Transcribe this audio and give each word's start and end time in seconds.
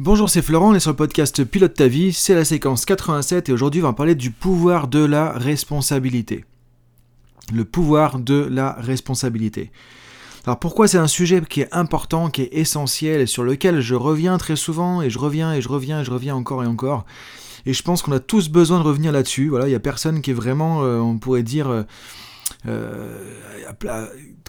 Bonjour, 0.00 0.28
c'est 0.28 0.42
Florent, 0.42 0.72
on 0.72 0.74
est 0.74 0.80
sur 0.80 0.90
le 0.90 0.96
podcast 0.96 1.44
Pilote 1.44 1.74
ta 1.74 1.86
vie, 1.86 2.12
c'est 2.12 2.34
la 2.34 2.44
séquence 2.44 2.84
87 2.84 3.48
et 3.48 3.52
aujourd'hui 3.52 3.80
on 3.80 3.84
va 3.84 3.92
parler 3.92 4.16
du 4.16 4.32
pouvoir 4.32 4.88
de 4.88 4.98
la 4.98 5.30
responsabilité. 5.30 6.44
Le 7.52 7.64
pouvoir 7.64 8.18
de 8.18 8.48
la 8.50 8.72
responsabilité. 8.72 9.70
Alors 10.46 10.58
pourquoi 10.58 10.88
c'est 10.88 10.98
un 10.98 11.06
sujet 11.06 11.40
qui 11.48 11.60
est 11.60 11.72
important, 11.72 12.28
qui 12.28 12.42
est 12.42 12.48
essentiel 12.54 13.20
et 13.20 13.26
sur 13.26 13.44
lequel 13.44 13.80
je 13.80 13.94
reviens 13.94 14.36
très 14.36 14.56
souvent 14.56 15.00
et 15.00 15.10
je 15.10 15.18
reviens 15.20 15.54
et 15.54 15.60
je 15.60 15.68
reviens 15.68 16.00
et 16.00 16.04
je 16.04 16.10
reviens 16.10 16.34
encore 16.34 16.64
et 16.64 16.66
encore. 16.66 17.04
Et 17.64 17.72
je 17.72 17.82
pense 17.84 18.02
qu'on 18.02 18.10
a 18.10 18.18
tous 18.18 18.48
besoin 18.48 18.80
de 18.80 18.84
revenir 18.84 19.12
là-dessus. 19.12 19.48
Voilà, 19.48 19.66
il 19.66 19.70
n'y 19.70 19.76
a 19.76 19.80
personne 19.80 20.22
qui 20.22 20.32
est 20.32 20.34
vraiment, 20.34 20.82
euh, 20.82 20.98
on 20.98 21.18
pourrait 21.18 21.44
dire, 21.44 21.68
euh, 21.68 21.84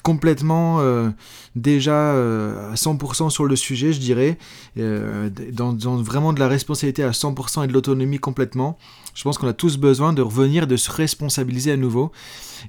complètement 0.06 0.82
euh, 0.82 1.10
déjà 1.56 2.14
euh, 2.14 2.72
à 2.72 2.76
100% 2.76 3.32
sur 3.32 3.46
le 3.46 3.56
sujet, 3.56 3.92
je 3.92 4.00
dirais, 4.00 4.38
dans, 4.76 5.74
vraiment 5.98 6.32
de 6.32 6.40
la 6.40 6.48
responsabilité 6.48 7.04
à 7.04 7.10
100% 7.10 7.64
et 7.64 7.68
de 7.68 7.74
l'autonomie 7.74 8.20
complètement. 8.20 8.78
Je 9.16 9.24
pense 9.24 9.40
qu'on 9.40 9.48
a 9.48 9.54
tous 9.54 9.78
besoin 9.78 10.14
de 10.14 10.22
revenir, 10.22 10.68
de 10.68 10.78
se 10.78 10.92
responsabiliser 10.92 11.72
à 11.72 11.78
nouveau 11.78 12.12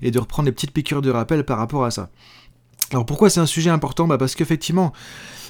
et 0.00 0.10
de 0.10 0.18
reprendre 0.18 0.46
des 0.46 0.52
petites 0.52 0.72
piqûres 0.72 1.02
de 1.02 1.10
rappel 1.10 1.44
par 1.44 1.58
rapport 1.58 1.84
à 1.84 1.90
ça. 1.90 2.08
Alors 2.92 3.04
pourquoi 3.04 3.30
c'est 3.30 3.40
un 3.40 3.46
sujet 3.46 3.70
important? 3.70 4.06
Bah 4.06 4.18
Parce 4.18 4.34
qu'effectivement, 4.34 4.92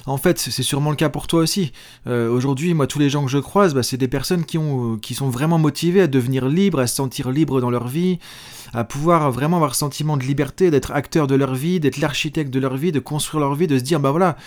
en 0.07 0.17
fait, 0.17 0.39
c'est 0.39 0.63
sûrement 0.63 0.89
le 0.89 0.95
cas 0.95 1.09
pour 1.09 1.27
toi 1.27 1.41
aussi. 1.41 1.73
Euh, 2.07 2.29
aujourd'hui, 2.29 2.73
moi, 2.73 2.87
tous 2.87 2.97
les 2.97 3.09
gens 3.09 3.25
que 3.25 3.29
je 3.29 3.37
croise, 3.37 3.73
bah, 3.73 3.83
c'est 3.83 3.97
des 3.97 4.07
personnes 4.07 4.45
qui, 4.45 4.57
ont, 4.57 4.93
euh, 4.93 4.97
qui 4.97 5.13
sont 5.13 5.29
vraiment 5.29 5.57
motivées 5.57 6.01
à 6.01 6.07
devenir 6.07 6.47
libres, 6.47 6.79
à 6.79 6.87
se 6.87 6.95
sentir 6.95 7.29
libres 7.29 7.59
dans 7.59 7.69
leur 7.69 7.89
vie, 7.89 8.17
à 8.73 8.85
pouvoir 8.85 9.29
vraiment 9.31 9.57
avoir 9.57 9.71
le 9.71 9.75
sentiment 9.75 10.15
de 10.15 10.23
liberté, 10.23 10.71
d'être 10.71 10.91
acteur 10.91 11.27
de 11.27 11.35
leur 11.35 11.55
vie, 11.55 11.81
d'être 11.81 11.97
l'architecte 11.97 12.51
de 12.51 12.59
leur 12.59 12.77
vie, 12.77 12.93
de 12.93 12.99
construire 12.99 13.41
leur 13.41 13.55
vie, 13.55 13.67
de 13.67 13.77
se 13.77 13.83
dire, 13.83 13.99
bah 13.99 14.11
voilà, 14.11 14.37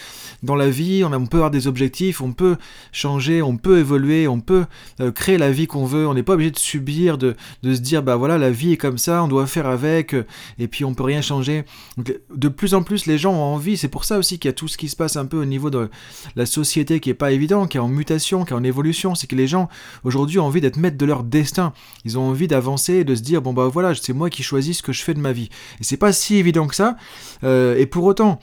dans 0.43 0.57
la 0.57 0.71
vie, 0.71 1.05
on, 1.05 1.27
peut 1.27 1.39
avoir 1.39 1.51
des 1.51 1.67
objectifs, 1.67 2.23
on 2.23 2.33
peut 2.33 2.57
changer, 2.91 3.43
on 3.43 3.59
peut 3.59 3.79
évoluer, 3.79 4.29
on 4.29 4.41
peut 4.41 4.65
euh, 5.01 5.13
créer 5.13 5.37
la 5.37 5.51
vie 5.51 5.67
qu'on 5.67 5.85
veut, 5.85 6.07
on 6.07 6.15
n'est 6.15 6.23
pas 6.23 6.35
obligé 6.35 6.51
de 6.51 6.59
subir, 6.59 7.19
de, 7.19 7.37
de, 7.63 7.75
se 7.75 7.81
dire, 7.81 8.03
bah 8.03 8.17
voilà, 8.17 8.39
la 8.39 8.51
vie 8.51 8.73
est 8.73 8.79
comme 8.79 8.99
ça, 8.99 9.23
on 9.23 9.29
doit 9.29 9.47
faire 9.47 9.67
avec, 9.67 10.17
et 10.59 10.69
puis 10.69 10.87
on 10.87 10.95
peut 10.95 11.03
rien 11.03 11.21
changer. 11.21 11.65
Donc, 11.99 12.19
de 12.35 12.49
plus 12.49 12.73
en 12.73 12.80
plus, 12.83 13.07
les 13.07 13.19
gens 13.19 13.33
ont 13.33 13.55
envie, 13.55 13.77
c'est 13.77 13.89
pour 13.89 14.05
ça 14.05 14.19
aussi 14.19 14.39
qu'il 14.39 14.49
y 14.49 14.51
a 14.51 14.55
tout 14.55 14.69
ce 14.69 14.77
qui 14.77 14.89
se 14.89 14.97
passe 14.97 15.17
un 15.17 15.27
peu 15.27 15.41
au 15.41 15.45
niveau 15.45 15.71
de 15.71 15.91
la 16.37 16.47
société 16.47 17.01
qui 17.01 17.11
est 17.11 17.15
pas 17.15 17.33
évident, 17.33 17.67
qui 17.67 17.77
est 17.77 17.81
en 17.81 17.89
mutation, 17.89 18.45
qui 18.45 18.53
est 18.53 18.57
en 18.57 18.65
évolution, 18.65 19.15
c'est 19.15 19.27
que 19.27 19.37
les 19.37 19.47
gens 19.47 19.69
aujourd'hui 20.05 20.39
ont 20.39 20.47
envie 20.47 20.61
d'être 20.61 20.77
maîtres 20.77 20.99
de 20.99 21.07
leur 21.07 21.25
destin. 21.25 21.73
Ils 22.05 22.19
ont 22.19 22.23
envie 22.23 22.49
d'avancer 22.49 22.95
et 22.95 23.05
de 23.05 23.15
se 23.15 23.23
dire 23.23 23.43
bon 23.43 23.53
bah 23.53 23.69
voilà, 23.69 23.95
c'est 23.95 24.13
moi 24.13 24.31
qui 24.31 24.43
choisis 24.43 24.79
ce 24.79 24.83
que 24.83 24.93
je 24.93 25.03
fais 25.03 25.15
de 25.15 25.21
ma 25.21 25.33
vie. 25.33 25.51
Et 25.81 25.85
c'est 25.85 25.97
pas 25.97 26.13
si 26.13 26.37
évident 26.37 26.67
que 26.67 26.75
ça. 26.75 26.97
Euh, 27.45 27.77
et 27.77 27.87
pour 27.87 28.05
autant, 28.05 28.41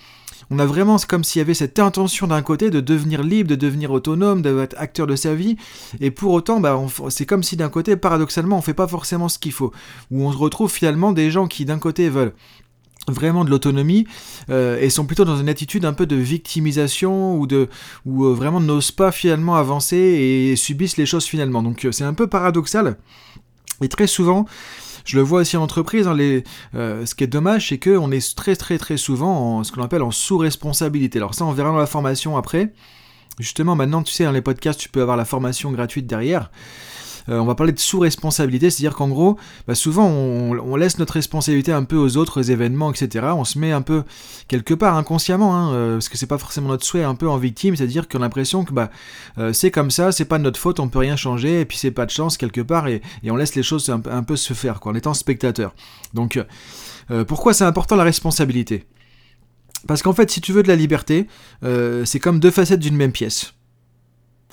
on 0.49 0.59
a 0.59 0.65
vraiment 0.65 0.97
comme 1.07 1.23
s'il 1.23 1.39
y 1.39 1.41
avait 1.41 1.53
cette 1.53 1.79
intention 1.79 2.27
d'un 2.27 2.41
côté 2.41 2.69
de 2.69 2.79
devenir 2.79 3.23
libre, 3.23 3.49
de 3.49 3.55
devenir 3.55 3.91
autonome, 3.91 4.41
d'être 4.41 4.75
acteur 4.77 5.07
de 5.07 5.15
sa 5.15 5.35
vie, 5.35 5.57
et 5.99 6.11
pour 6.11 6.31
autant, 6.31 6.59
bah, 6.59 6.79
c'est 7.09 7.25
comme 7.25 7.43
si 7.43 7.57
d'un 7.57 7.69
côté, 7.69 7.97
paradoxalement, 7.97 8.57
on 8.57 8.61
fait 8.61 8.73
pas 8.73 8.87
forcément 8.87 9.29
ce 9.29 9.39
qu'il 9.39 9.51
faut, 9.51 9.73
où 10.11 10.25
on 10.25 10.31
se 10.31 10.37
retrouve 10.37 10.71
finalement 10.71 11.11
des 11.11 11.31
gens 11.31 11.47
qui 11.47 11.65
d'un 11.65 11.79
côté 11.79 12.09
veulent 12.09 12.33
vraiment 13.07 13.45
de 13.45 13.49
l'autonomie 13.49 14.05
euh, 14.49 14.79
et 14.79 14.89
sont 14.89 15.05
plutôt 15.05 15.25
dans 15.25 15.37
une 15.37 15.49
attitude 15.49 15.85
un 15.85 15.93
peu 15.93 16.05
de 16.05 16.15
victimisation 16.15 17.37
ou 17.37 17.47
de 17.47 17.69
ou 18.05 18.25
euh, 18.25 18.33
vraiment 18.33 18.59
n'osent 18.59 18.91
pas 18.91 19.11
finalement 19.11 19.55
avancer 19.55 19.97
et 19.97 20.55
subissent 20.55 20.97
les 20.97 21.05
choses 21.05 21.25
finalement. 21.25 21.63
Donc 21.63 21.85
euh, 21.85 21.91
c'est 21.91 22.03
un 22.03 22.13
peu 22.13 22.27
paradoxal 22.27 22.97
et 23.81 23.87
très 23.87 24.07
souvent 24.07 24.45
je 25.05 25.15
le 25.15 25.23
vois 25.23 25.39
aussi 25.39 25.55
en 25.55 25.63
entreprise, 25.63 26.05
hein, 26.05 26.13
les, 26.13 26.43
ce 26.73 27.15
qui 27.15 27.23
est 27.23 27.27
dommage, 27.27 27.69
c'est 27.69 27.79
qu'on 27.79 28.11
est 28.11 28.35
très 28.35 28.57
très 28.57 28.77
très 28.77 28.97
souvent 28.97 29.59
en 29.59 29.63
ce 29.63 29.71
qu'on 29.71 29.81
appelle 29.81 30.01
en 30.01 30.11
sous-responsabilité. 30.11 31.17
Alors 31.19 31.33
ça, 31.33 31.45
on 31.45 31.53
verra 31.53 31.69
dans 31.69 31.77
la 31.77 31.85
formation 31.85 32.35
après. 32.35 32.73
Justement, 33.39 33.77
maintenant, 33.77 34.03
tu 34.03 34.11
sais, 34.11 34.25
dans 34.25 34.33
les 34.33 34.41
podcasts, 34.41 34.81
tu 34.81 34.89
peux 34.89 35.01
avoir 35.01 35.15
la 35.15 35.23
formation 35.23 35.71
gratuite 35.71 36.07
derrière. 36.07 36.51
Euh, 37.29 37.39
on 37.39 37.45
va 37.45 37.55
parler 37.55 37.73
de 37.73 37.79
sous-responsabilité, 37.79 38.69
c'est-à-dire 38.69 38.95
qu'en 38.95 39.09
gros, 39.09 39.37
bah, 39.67 39.75
souvent 39.75 40.07
on, 40.07 40.75
laisse 40.75 40.99
notre 40.99 41.13
responsabilité 41.13 41.71
un 41.71 41.83
peu 41.83 41.95
aux 41.97 42.17
autres 42.17 42.51
événements, 42.51 42.91
etc. 42.91 43.27
On 43.35 43.43
se 43.43 43.57
met 43.57 43.71
un 43.71 43.81
peu 43.81 44.03
quelque 44.47 44.73
part 44.73 44.95
inconsciemment, 44.95 45.55
hein, 45.55 45.73
euh, 45.73 45.93
parce 45.93 46.09
que 46.09 46.17
c'est 46.17 46.27
pas 46.27 46.37
forcément 46.37 46.69
notre 46.69 46.85
souhait, 46.85 47.03
un 47.03 47.15
peu 47.15 47.27
en 47.27 47.37
victime, 47.37 47.75
c'est-à-dire 47.75 48.07
qu'on 48.07 48.19
a 48.19 48.21
l'impression 48.21 48.63
que 48.63 48.73
bah, 48.73 48.91
euh, 49.37 49.53
c'est 49.53 49.71
comme 49.71 49.91
ça, 49.91 50.11
c'est 50.11 50.25
pas 50.25 50.37
de 50.37 50.43
notre 50.43 50.59
faute, 50.59 50.79
on 50.79 50.87
peut 50.87 50.99
rien 50.99 51.15
changer, 51.15 51.61
et 51.61 51.65
puis 51.65 51.77
c'est 51.77 51.91
pas 51.91 52.05
de 52.05 52.11
chance 52.11 52.37
quelque 52.37 52.61
part, 52.61 52.87
et, 52.87 53.01
on 53.29 53.35
laisse 53.35 53.55
les 53.55 53.63
choses 53.63 53.89
un, 53.89 54.23
peu 54.23 54.35
se 54.35 54.53
faire, 54.53 54.79
quoi, 54.79 54.91
en 54.91 54.95
étant 54.95 55.13
spectateur. 55.13 55.73
Donc, 56.13 56.39
pourquoi 57.27 57.53
c'est 57.53 57.65
important 57.65 57.95
la 57.95 58.03
responsabilité? 58.03 58.85
Parce 59.85 60.01
qu'en 60.01 60.13
fait, 60.13 60.31
si 60.31 60.39
tu 60.39 60.53
veux 60.53 60.63
de 60.63 60.67
la 60.69 60.75
liberté, 60.75 61.27
c'est 62.05 62.19
comme 62.19 62.39
deux 62.39 62.51
facettes 62.51 62.79
d'une 62.79 62.95
même 62.95 63.11
pièce. 63.11 63.53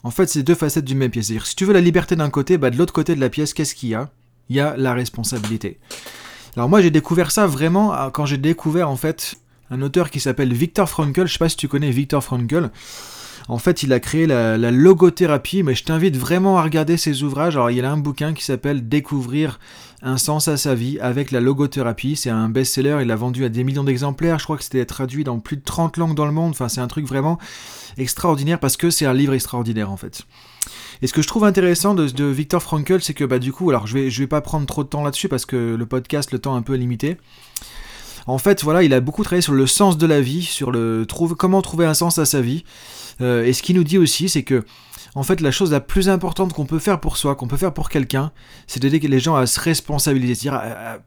En 0.05 0.11
fait, 0.11 0.27
c'est 0.27 0.43
deux 0.43 0.55
facettes 0.55 0.85
d'une 0.85 0.99
même 0.99 1.11
pièce. 1.11 1.27
C'est-à-dire, 1.27 1.47
si 1.47 1.57
tu 1.57 1.65
veux 1.65 1.73
la 1.73 1.81
liberté 1.81 2.15
d'un 2.15 2.31
côté, 2.31 2.59
bah, 2.59 2.71
de 2.71 2.77
l'autre 2.77 2.93
côté 2.93 3.17
de 3.17 3.21
la 3.21 3.31
pièce, 3.31 3.55
qu'est-ce 3.55 3.75
qu'il 3.75 3.89
y 3.89 3.95
a? 3.95 4.11
Il 4.51 4.57
y 4.57 4.61
a 4.61 4.77
la 4.77 4.93
responsabilité. 4.93 5.79
Alors 6.57 6.69
moi, 6.69 6.83
j'ai 6.83 6.91
découvert 6.91 7.31
ça 7.31 7.47
vraiment 7.47 7.93
ah, 7.93 8.11
quand 8.13 8.27
j'ai 8.27 8.37
découvert 8.37 8.89
en 8.91 8.97
fait 8.97 9.35
un 9.71 9.81
auteur 9.83 10.11
qui 10.11 10.21
s'appelle 10.21 10.53
Victor 10.53 10.89
Frankl. 10.89 11.27
Je 11.27 11.33
sais 11.33 11.39
pas 11.39 11.49
si 11.49 11.57
tu 11.57 11.69
connais 11.69 11.91
Victor 11.91 12.23
Frankl. 12.23 12.71
En 13.49 13.59
fait, 13.59 13.83
il 13.83 13.93
a 13.93 14.01
créé 14.01 14.27
la, 14.27 14.57
logothérapie, 14.71 15.63
mais 15.63 15.75
je 15.75 15.85
t'invite 15.85 16.17
vraiment 16.17 16.59
à 16.59 16.63
regarder 16.63 16.97
ses 16.97 17.23
ouvrages. 17.23 17.57
Alors, 17.57 17.71
il 17.71 17.77
y 17.77 17.81
a 17.81 17.91
un 17.91 17.97
bouquin 17.97 18.33
qui 18.33 18.45
s'appelle 18.45 18.89
Découvrir 18.89 19.59
un 20.05 20.19
sens 20.19 20.49
à 20.49 20.57
sa 20.57 20.75
vie 20.75 20.99
avec 21.01 21.31
la 21.31 21.41
logothérapie. 21.41 22.15
C'est 22.15 22.31
un 22.31 22.49
best-seller, 22.49 22.99
il 23.03 23.11
a 23.11 23.17
vendu 23.17 23.45
à 23.45 23.49
des 23.49 23.65
millions 23.65 23.85
d'exemplaires. 23.85 24.39
Je 24.39 24.45
crois 24.45 24.59
que 24.59 24.63
c'était 24.63 24.85
traduit 24.85 25.25
dans 25.25 25.41
plus 25.41 25.57
de 25.57 25.63
30 25.63 25.97
langues 25.97 26.15
dans 26.15 26.27
le 26.27 26.33
monde. 26.33 26.51
Enfin, 26.51 26.69
c'est 26.69 26.83
un 26.83 26.87
truc 26.87 27.07
vraiment 27.07 27.39
extraordinaire 27.97 28.61
parce 28.61 28.77
que 28.77 28.91
c'est 28.91 29.07
un 29.07 29.15
livre 29.15 29.33
extraordinaire 29.33 29.91
en 29.91 29.97
fait. 29.97 30.23
Et 31.03 31.07
ce 31.07 31.13
que 31.13 31.23
je 31.23 31.27
trouve 31.27 31.45
intéressant 31.45 31.95
de, 31.95 32.25
Victor 32.25 32.63
Frankl, 32.63 33.01
c'est 33.01 33.15
que 33.15 33.25
bah 33.25 33.39
du 33.39 33.53
coup, 33.53 33.71
alors 33.71 33.87
je 33.87 33.95
vais, 33.95 34.11
je 34.11 34.21
vais 34.21 34.27
pas 34.27 34.41
prendre 34.43 34.67
trop 34.67 34.85
de 34.85 34.89
temps 34.89 35.03
là-dessus 35.03 35.29
parce 35.29 35.47
que 35.47 35.75
le 35.75 35.87
podcast, 35.87 36.33
le 36.33 36.39
temps 36.39 36.55
est 36.55 36.59
un 36.59 36.63
peu 36.63 36.75
limité. 36.75 37.17
En 38.27 38.39
fait, 38.39 38.63
voilà, 38.63 38.83
il 38.83 38.95
a 38.95 39.01
beaucoup 39.01 39.23
travaillé 39.23 39.43
sur 39.43 39.53
le 39.53 39.67
sens 39.67 39.99
de 39.99 40.07
la 40.07 40.21
vie, 40.21 40.43
sur 40.43 40.71
le 40.71 41.07
comment 41.39 41.61
trouver 41.63 41.87
un 41.87 41.95
sens 41.95 42.19
à 42.19 42.25
sa 42.25 42.41
vie. 42.41 42.65
Euh, 43.21 43.45
et 43.45 43.53
ce 43.53 43.63
qu'il 43.63 43.77
nous 43.77 43.85
dit 43.85 43.99
aussi, 43.99 44.29
c'est 44.29 44.43
que 44.43 44.65
en 45.15 45.23
fait, 45.23 45.41
la 45.41 45.51
chose 45.51 45.71
la 45.71 45.81
plus 45.81 46.09
importante 46.09 46.53
qu'on 46.53 46.67
peut 46.67 46.79
faire 46.79 47.01
pour 47.01 47.17
soi, 47.17 47.37
qu'on 47.37 47.47
peut 47.47 47.57
faire 47.57 47.73
pour 47.73 47.89
quelqu'un, 47.89 48.33
c'est 48.67 48.81
d'aider 48.81 48.99
les 48.99 49.21
gens 49.21 49.37
à 49.37 49.47
se 49.47 49.61
responsabiliser, 49.61 50.35
c'est-à-dire 50.35 51.01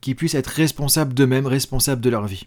qu'ils 0.00 0.16
puissent 0.16 0.34
être 0.34 0.46
responsables 0.46 1.12
d'eux-mêmes, 1.14 1.46
responsables 1.46 2.00
de 2.00 2.10
leur 2.10 2.26
vie. 2.26 2.46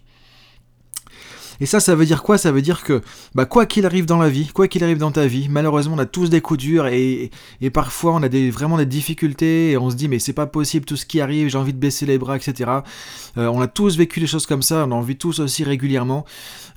Et 1.62 1.66
ça, 1.66 1.78
ça 1.78 1.94
veut 1.94 2.06
dire 2.06 2.24
quoi? 2.24 2.38
Ça 2.38 2.50
veut 2.50 2.60
dire 2.60 2.82
que, 2.82 3.02
bah, 3.36 3.46
quoi 3.46 3.66
qu'il 3.66 3.86
arrive 3.86 4.04
dans 4.04 4.18
la 4.18 4.28
vie, 4.28 4.48
quoi 4.48 4.66
qu'il 4.66 4.82
arrive 4.82 4.98
dans 4.98 5.12
ta 5.12 5.28
vie, 5.28 5.46
malheureusement, 5.48 5.94
on 5.94 5.98
a 6.00 6.06
tous 6.06 6.28
des 6.28 6.40
coups 6.40 6.58
durs 6.58 6.88
et, 6.88 7.30
parfois 7.72 8.14
on 8.14 8.22
a 8.24 8.28
des, 8.28 8.50
vraiment 8.50 8.78
des 8.78 8.84
difficultés 8.84 9.70
et 9.70 9.76
on 9.76 9.88
se 9.88 9.94
dit, 9.94 10.08
mais 10.08 10.18
c'est 10.18 10.32
pas 10.32 10.46
possible 10.46 10.84
tout 10.86 10.96
ce 10.96 11.06
qui 11.06 11.20
arrive, 11.20 11.50
j'ai 11.50 11.58
envie 11.58 11.72
de 11.72 11.78
baisser 11.78 12.04
les 12.04 12.18
bras, 12.18 12.34
etc. 12.34 12.68
Euh, 13.36 13.46
on 13.46 13.60
a 13.60 13.68
tous 13.68 13.96
vécu 13.96 14.18
des 14.18 14.26
choses 14.26 14.44
comme 14.44 14.60
ça, 14.60 14.86
on 14.88 14.90
en 14.90 15.02
vit 15.02 15.16
tous 15.16 15.38
aussi 15.38 15.62
régulièrement. 15.62 16.24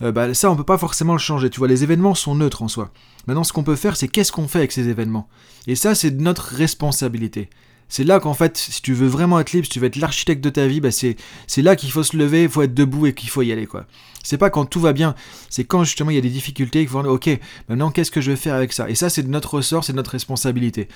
Euh, 0.04 0.12
bah, 0.12 0.36
ça, 0.36 0.52
on 0.52 0.56
peut 0.56 0.64
pas 0.64 0.78
forcément 0.78 1.14
le 1.14 1.20
changer. 1.20 1.50
Tu 1.50 1.58
vois, 1.58 1.68
les 1.68 1.82
événements 1.82 2.14
sont 2.14 2.36
neutres 2.36 2.62
en 2.62 2.68
soi. 2.68 2.92
Maintenant, 3.26 3.44
ce 3.44 3.54
qu'on 3.54 3.64
peut 3.64 3.76
faire, 3.76 3.98
c'est 3.98 4.08
qu'est-ce 4.08 4.32
qu'on 4.32 4.48
fait 4.48 4.60
avec 4.60 4.72
ces 4.72 4.88
événements? 4.88 5.28
Et 5.66 5.74
ça, 5.74 5.96
c'est 5.96 6.12
notre 6.12 6.44
responsabilité. 6.54 7.50
C'est 7.88 8.04
là 8.04 8.20
qu'en 8.20 8.34
fait, 8.34 8.58
si 8.58 8.82
tu 8.82 8.94
veux 8.94 9.08
vraiment 9.08 9.40
être 9.40 9.52
libre, 9.54 9.66
si 9.66 9.72
tu 9.72 9.80
veux 9.80 9.88
être 9.88 9.96
l'architecte 9.98 10.44
de 10.44 10.50
ta 10.50 10.68
vie, 10.68 10.82
bah 10.82 10.90
c'est, 10.92 11.16
là 11.58 11.76
qu'il 11.76 11.92
faut 11.92 12.04
se 12.04 12.18
lever, 12.18 12.44
il 12.44 12.50
faut 12.50 12.62
être 12.62 12.74
debout 12.74 13.06
et 13.06 13.14
qu'il 13.14 13.30
faut 13.30 13.42
y 13.42 13.52
aller. 13.52 13.68
quoi. 13.68 13.86
C'est 14.24 14.38
pas 14.38 14.50
quand 14.50 14.66
tout 14.66 14.80
va 14.80 14.92
bien, 14.92 15.14
c'est 15.50 15.66
quand 15.66 15.84
justement 15.84 16.10
il 16.10 16.16
y 16.16 16.20
a 16.20 16.22
des 16.22 16.30
difficultés 16.30 16.80
qu'il 16.80 16.90
faut 16.90 17.02
dire, 17.04 17.12
ok, 17.12 17.30
maintenant 17.70 17.92
qu'est-ce 17.92 18.10
que 18.10 18.22
je 18.22 18.32
vais 18.32 18.38
faire 18.38 18.56
avec 18.56 18.74
ça? 18.74 18.90
Et 18.90 18.96
ça, 18.96 19.10
c'est 19.10 19.22
de 19.22 19.30
notre 19.30 19.54
ressort, 19.54 19.84
c'est 19.84 19.94
de 19.94 19.98
notre 19.98 20.12
responsabilité. 20.12 20.88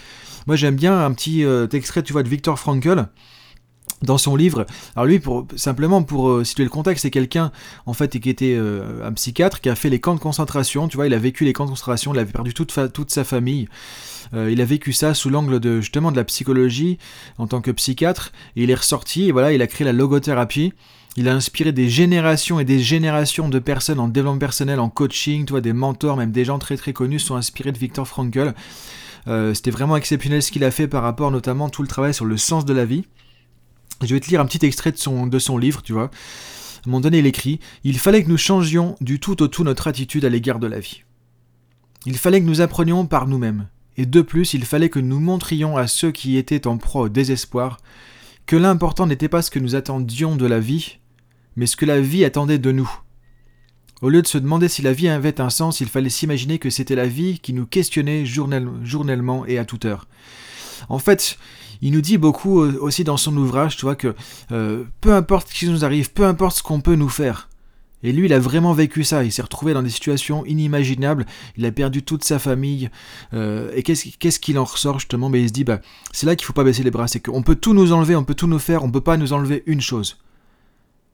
Moi, 0.47 0.55
j'aime 0.55 0.75
bien 0.75 1.05
un 1.05 1.11
petit 1.13 1.45
euh, 1.45 1.67
extrait, 1.71 2.01
tu 2.01 2.11
vois, 2.11 2.23
de 2.23 2.29
Victor 2.29 2.57
Frankl 2.57 3.05
dans 4.01 4.17
son 4.17 4.35
livre. 4.35 4.65
Alors 4.95 5.05
lui, 5.05 5.21
simplement 5.55 6.03
pour 6.03 6.29
euh, 6.29 6.43
situer 6.43 6.63
le 6.63 6.69
contexte, 6.69 7.03
c'est 7.03 7.11
quelqu'un 7.11 7.51
en 7.85 7.93
fait 7.93 8.19
qui 8.19 8.29
était 8.29 8.55
euh, 8.57 9.05
un 9.05 9.13
psychiatre 9.13 9.61
qui 9.61 9.69
a 9.69 9.75
fait 9.75 9.89
les 9.89 9.99
camps 9.99 10.15
de 10.15 10.19
concentration. 10.19 10.87
Tu 10.87 10.97
vois, 10.97 11.07
il 11.07 11.13
a 11.13 11.19
vécu 11.19 11.45
les 11.45 11.53
camps 11.53 11.65
de 11.65 11.69
concentration, 11.69 12.13
il 12.13 12.19
avait 12.19 12.31
perdu 12.31 12.53
toute, 12.53 12.77
toute 12.93 13.11
sa 13.11 13.23
famille. 13.23 13.67
Euh, 14.33 14.51
il 14.51 14.61
a 14.61 14.65
vécu 14.65 14.93
ça 14.93 15.13
sous 15.13 15.29
l'angle 15.29 15.59
de 15.59 15.81
justement 15.81 16.11
de 16.11 16.17
la 16.17 16.23
psychologie 16.23 16.97
en 17.37 17.47
tant 17.47 17.61
que 17.61 17.71
psychiatre. 17.71 18.31
Et 18.55 18.63
il 18.63 18.71
est 18.71 18.75
ressorti 18.75 19.27
et 19.27 19.31
voilà, 19.31 19.53
il 19.53 19.61
a 19.61 19.67
créé 19.67 19.85
la 19.85 19.93
logothérapie. 19.93 20.73
Il 21.17 21.27
a 21.27 21.33
inspiré 21.33 21.71
des 21.71 21.89
générations 21.89 22.59
et 22.59 22.65
des 22.65 22.79
générations 22.79 23.49
de 23.49 23.59
personnes 23.59 23.99
en 23.99 24.07
développement 24.07 24.39
personnel, 24.39 24.79
en 24.79 24.89
coaching, 24.89 25.45
tu 25.45 25.51
vois, 25.51 25.61
des 25.61 25.73
mentors, 25.73 26.15
même 26.15 26.31
des 26.31 26.45
gens 26.45 26.59
très 26.59 26.77
très 26.77 26.93
connus 26.93 27.19
sont 27.19 27.35
inspirés 27.35 27.71
de 27.71 27.77
Viktor 27.77 28.07
Frankl. 28.07 28.53
C'était 29.53 29.69
vraiment 29.69 29.95
exceptionnel 29.95 30.41
ce 30.41 30.51
qu'il 30.51 30.63
a 30.63 30.71
fait 30.71 30.87
par 30.87 31.03
rapport 31.03 31.29
notamment 31.29 31.69
tout 31.69 31.83
le 31.83 31.87
travail 31.87 32.15
sur 32.15 32.25
le 32.25 32.37
sens 32.37 32.65
de 32.65 32.73
la 32.73 32.85
vie. 32.85 33.03
Je 34.01 34.13
vais 34.13 34.19
te 34.19 34.29
lire 34.29 34.41
un 34.41 34.45
petit 34.45 34.65
extrait 34.65 34.91
de 34.91 34.97
son, 34.97 35.27
de 35.27 35.39
son 35.39 35.57
livre, 35.57 35.81
tu 35.81 35.93
vois. 35.93 36.05
À 36.05 36.87
un 36.87 36.91
moment 36.91 37.01
donné, 37.01 37.19
il 37.19 37.25
écrit 37.25 37.59
Il 37.83 37.99
fallait 37.99 38.23
que 38.23 38.29
nous 38.29 38.37
changions 38.37 38.95
du 39.01 39.19
tout 39.19 39.41
au 39.41 39.47
tout 39.47 39.63
notre 39.63 39.87
attitude 39.87 40.25
à 40.25 40.29
l'égard 40.29 40.59
de 40.59 40.67
la 40.67 40.79
vie. 40.79 41.03
Il 42.05 42.17
fallait 42.17 42.39
que 42.39 42.45
nous 42.45 42.61
apprenions 42.61 43.05
par 43.05 43.27
nous-mêmes. 43.27 43.67
Et 43.97 44.05
de 44.05 44.21
plus, 44.21 44.53
il 44.53 44.63
fallait 44.63 44.89
que 44.89 44.99
nous 44.99 45.19
montrions 45.19 45.75
à 45.75 45.87
ceux 45.87 46.11
qui 46.11 46.37
étaient 46.37 46.67
en 46.67 46.77
proie 46.77 47.03
au 47.03 47.09
désespoir 47.09 47.79
que 48.45 48.55
l'important 48.55 49.05
n'était 49.05 49.27
pas 49.27 49.41
ce 49.41 49.51
que 49.51 49.59
nous 49.59 49.75
attendions 49.75 50.35
de 50.35 50.45
la 50.45 50.59
vie, 50.59 50.97
mais 51.55 51.65
ce 51.65 51.75
que 51.75 51.85
la 51.85 51.99
vie 51.99 52.23
attendait 52.23 52.57
de 52.57 52.71
nous. 52.71 52.89
Au 54.01 54.09
lieu 54.09 54.21
de 54.21 54.27
se 54.27 54.37
demander 54.37 54.69
si 54.69 54.81
la 54.81 54.93
vie 54.93 55.09
avait 55.09 55.41
un 55.41 55.49
sens, 55.49 55.81
il 55.81 55.87
fallait 55.87 56.09
s'imaginer 56.09 56.57
que 56.57 56.69
c'était 56.69 56.95
la 56.95 57.05
vie 57.05 57.39
qui 57.39 57.51
nous 57.51 57.65
questionnait 57.65 58.25
journellement 58.25 59.45
et 59.45 59.57
à 59.57 59.65
toute 59.65 59.83
heure. 59.83 60.07
En 60.87 60.99
fait, 60.99 61.37
il 61.81 61.93
nous 61.93 62.01
dit 62.01 62.17
beaucoup 62.17 62.61
euh, 62.61 62.77
aussi 62.81 63.03
dans 63.03 63.17
son 63.17 63.35
ouvrage, 63.37 63.77
tu 63.77 63.85
vois, 63.85 63.95
que 63.95 64.15
euh, 64.51 64.83
peu 65.01 65.13
importe 65.13 65.49
ce 65.49 65.53
qui 65.53 65.67
nous 65.67 65.85
arrive, 65.85 66.11
peu 66.11 66.25
importe 66.25 66.57
ce 66.57 66.63
qu'on 66.63 66.81
peut 66.81 66.95
nous 66.95 67.09
faire. 67.09 67.49
Et 68.01 68.13
lui, 68.13 68.27
il 68.27 68.33
a 68.33 68.39
vraiment 68.39 68.71
vécu 68.73 69.03
ça. 69.03 69.25
Il 69.25 69.31
s'est 69.31 69.41
retrouvé 69.41 69.73
dans 69.73 69.83
des 69.83 69.89
situations 69.89 70.45
inimaginables. 70.45 71.25
Il 71.57 71.65
a 71.65 71.71
perdu 71.71 72.01
toute 72.01 72.23
sa 72.23 72.39
famille. 72.39 72.89
Euh, 73.33 73.71
et 73.75 73.83
qu'est-ce 73.83 74.39
qu'il 74.39 74.57
en 74.57 74.63
ressort 74.63 74.99
justement? 74.99 75.27
Mais 75.27 75.41
il 75.41 75.49
se 75.49 75.53
dit, 75.53 75.65
bah, 75.65 75.81
c'est 76.13 76.25
là 76.25 76.37
qu'il 76.37 76.45
faut 76.45 76.53
pas 76.53 76.63
baisser 76.63 76.83
les 76.83 76.91
bras. 76.91 77.09
C'est 77.09 77.19
qu'on 77.19 77.43
peut 77.43 77.55
tout 77.55 77.73
nous 77.73 77.91
enlever, 77.91 78.15
on 78.15 78.23
peut 78.23 78.35
tout 78.35 78.47
nous 78.47 78.59
faire, 78.59 78.85
on 78.85 78.91
peut 78.91 79.01
pas 79.01 79.17
nous 79.17 79.33
enlever 79.33 79.63
une 79.65 79.81
chose 79.81 80.17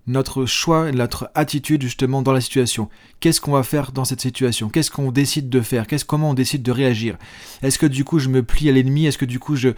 notre 0.08 0.46
choix, 0.46 0.92
notre 0.92 1.32
attitude 1.34 1.82
justement 1.82 2.22
dans 2.22 2.32
la 2.32 2.42
situation. 2.42 2.90
Qu'est-ce 3.20 3.42
qu'on 3.42 3.54
va 3.54 3.64
faire 3.64 3.92
dans 3.92 4.06
cette 4.06 4.22
situation? 4.22 4.70
Qu'est-ce 4.70 4.92
qu'on 4.92 5.12
décide 5.12 5.50
de 5.50 5.62
faire? 5.62 5.88
Qu'est-ce 5.88 6.06
comment 6.06 6.32
on 6.32 6.34
décide 6.34 6.62
de 6.62 6.72
réagir? 6.72 7.18
Est-ce 7.64 7.80
que 7.80 7.86
du 7.86 8.04
coup 8.04 8.20
je 8.20 8.30
me 8.30 8.44
plie 8.44 8.70
à 8.70 8.72
l'ennemi? 8.72 9.08
Est-ce 9.08 9.18
que 9.18 9.26
du 9.26 9.40
coup 9.40 9.56
je 9.56 9.70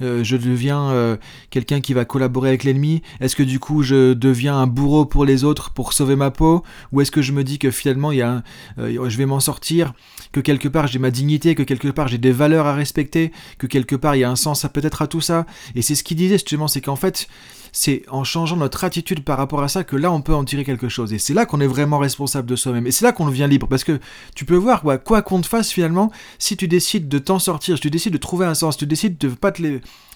euh, 0.00 0.24
je 0.24 0.36
deviens 0.36 0.90
euh, 0.90 1.16
quelqu'un 1.50 1.80
qui 1.80 1.94
va 1.94 2.04
collaborer 2.04 2.48
avec 2.48 2.64
l'ennemi. 2.64 3.02
Est-ce 3.20 3.36
que 3.36 3.42
du 3.42 3.58
coup 3.58 3.82
je 3.82 4.12
deviens 4.14 4.56
un 4.56 4.66
bourreau 4.66 5.04
pour 5.04 5.24
les 5.24 5.44
autres 5.44 5.70
pour 5.70 5.92
sauver 5.92 6.16
ma 6.16 6.30
peau? 6.30 6.62
Ou 6.92 7.00
est-ce 7.00 7.10
que 7.10 7.22
je 7.22 7.32
me 7.32 7.44
dis 7.44 7.58
que 7.58 7.70
finalement 7.70 8.12
il 8.12 8.18
y 8.18 8.22
a 8.22 8.42
euh, 8.78 9.08
je 9.08 9.16
vais 9.16 9.26
m'en 9.26 9.40
sortir? 9.40 9.92
Que 10.32 10.40
quelque 10.40 10.68
part 10.68 10.86
j'ai 10.86 10.98
ma 10.98 11.10
dignité 11.10 11.54
Que 11.54 11.62
quelque 11.62 11.88
part 11.88 12.08
j'ai 12.08 12.18
des 12.18 12.32
valeurs 12.32 12.66
à 12.66 12.74
respecter 12.74 13.32
Que 13.56 13.66
quelque 13.66 13.96
part 13.96 14.14
il 14.14 14.20
y 14.20 14.24
a 14.24 14.30
un 14.30 14.36
sens 14.36 14.64
à 14.64 14.68
peut-être 14.68 15.02
à 15.02 15.06
tout 15.06 15.20
ça. 15.20 15.46
Et 15.74 15.82
c'est 15.82 15.94
ce 15.94 16.04
qu'il 16.04 16.16
disait 16.16 16.34
justement, 16.34 16.68
c'est 16.68 16.80
qu'en 16.80 16.96
fait 16.96 17.28
c'est 17.72 18.02
en 18.08 18.24
changeant 18.24 18.56
notre 18.56 18.84
attitude 18.84 19.24
par 19.24 19.38
rapport 19.38 19.62
à 19.62 19.68
ça 19.68 19.84
que 19.84 19.96
là 19.96 20.12
on 20.12 20.20
peut 20.20 20.34
en 20.34 20.44
tirer 20.44 20.64
quelque 20.64 20.88
chose. 20.88 21.12
Et 21.12 21.18
c'est 21.18 21.34
là 21.34 21.46
qu'on 21.46 21.60
est 21.60 21.66
vraiment 21.66 21.98
responsable 21.98 22.48
de 22.48 22.56
soi-même. 22.56 22.86
Et 22.86 22.90
c'est 22.90 23.04
là 23.04 23.12
qu'on 23.12 23.26
devient 23.26 23.46
libre. 23.48 23.66
Parce 23.68 23.84
que 23.84 24.00
tu 24.34 24.44
peux 24.44 24.56
voir 24.56 24.82
quoi, 25.04 25.22
qu'on 25.22 25.40
te 25.40 25.46
fasse 25.46 25.70
finalement, 25.70 26.10
si 26.38 26.56
tu 26.56 26.68
décides 26.68 27.08
de 27.08 27.18
t'en 27.18 27.38
sortir, 27.38 27.76
si 27.76 27.82
tu 27.82 27.90
décides 27.90 28.12
de 28.12 28.18
trouver 28.18 28.46
un 28.46 28.54
sens, 28.54 28.74
si 28.74 28.78
tu 28.78 28.86
décides 28.86 29.18
de 29.18 29.28
ne 29.28 29.34
pas 29.34 29.52
te 29.52 29.62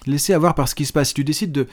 laisser 0.05 0.33
avoir 0.33 0.55
par 0.55 0.67
ce 0.67 0.75
qui 0.75 0.85
se 0.85 0.93
passe, 0.93 1.09
si 1.09 1.13
tu 1.13 1.23
décides 1.23 1.51
de 1.51 1.67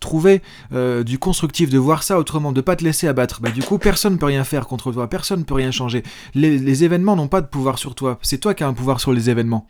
trouver 0.00 0.42
euh, 0.72 1.02
du 1.02 1.18
constructif, 1.18 1.70
de 1.70 1.78
voir 1.78 2.02
ça 2.02 2.18
autrement, 2.18 2.52
de 2.52 2.60
pas 2.60 2.76
te 2.76 2.84
laisser 2.84 3.08
abattre, 3.08 3.40
bah 3.40 3.50
du 3.50 3.62
coup 3.62 3.78
personne 3.78 4.14
ne 4.14 4.18
peut 4.18 4.26
rien 4.26 4.44
faire 4.44 4.66
contre 4.66 4.92
toi, 4.92 5.08
personne 5.08 5.40
ne 5.40 5.44
peut 5.44 5.54
rien 5.54 5.70
changer. 5.70 6.02
Les 6.34 6.84
événements 6.84 7.16
n'ont 7.16 7.28
pas 7.28 7.40
de 7.40 7.46
pouvoir 7.46 7.78
sur 7.78 7.94
toi, 7.94 8.18
c'est 8.22 8.38
toi 8.38 8.54
qui 8.54 8.64
as 8.64 8.68
un 8.68 8.74
pouvoir 8.74 9.00
sur 9.00 9.12
les 9.12 9.30
événements. 9.30 9.66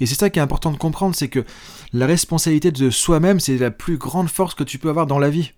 Et 0.00 0.06
c'est 0.06 0.14
ça 0.14 0.30
qui 0.30 0.38
est 0.38 0.42
important 0.42 0.70
de 0.70 0.76
comprendre, 0.76 1.14
c'est 1.14 1.28
que 1.28 1.44
la 1.92 2.06
responsabilité 2.06 2.70
de 2.70 2.90
soi-même, 2.90 3.40
c'est 3.40 3.58
la 3.58 3.70
plus 3.70 3.96
grande 3.96 4.28
force 4.28 4.54
que 4.54 4.64
tu 4.64 4.78
peux 4.78 4.88
avoir 4.88 5.06
dans 5.06 5.18
la 5.18 5.30
vie. 5.30 5.52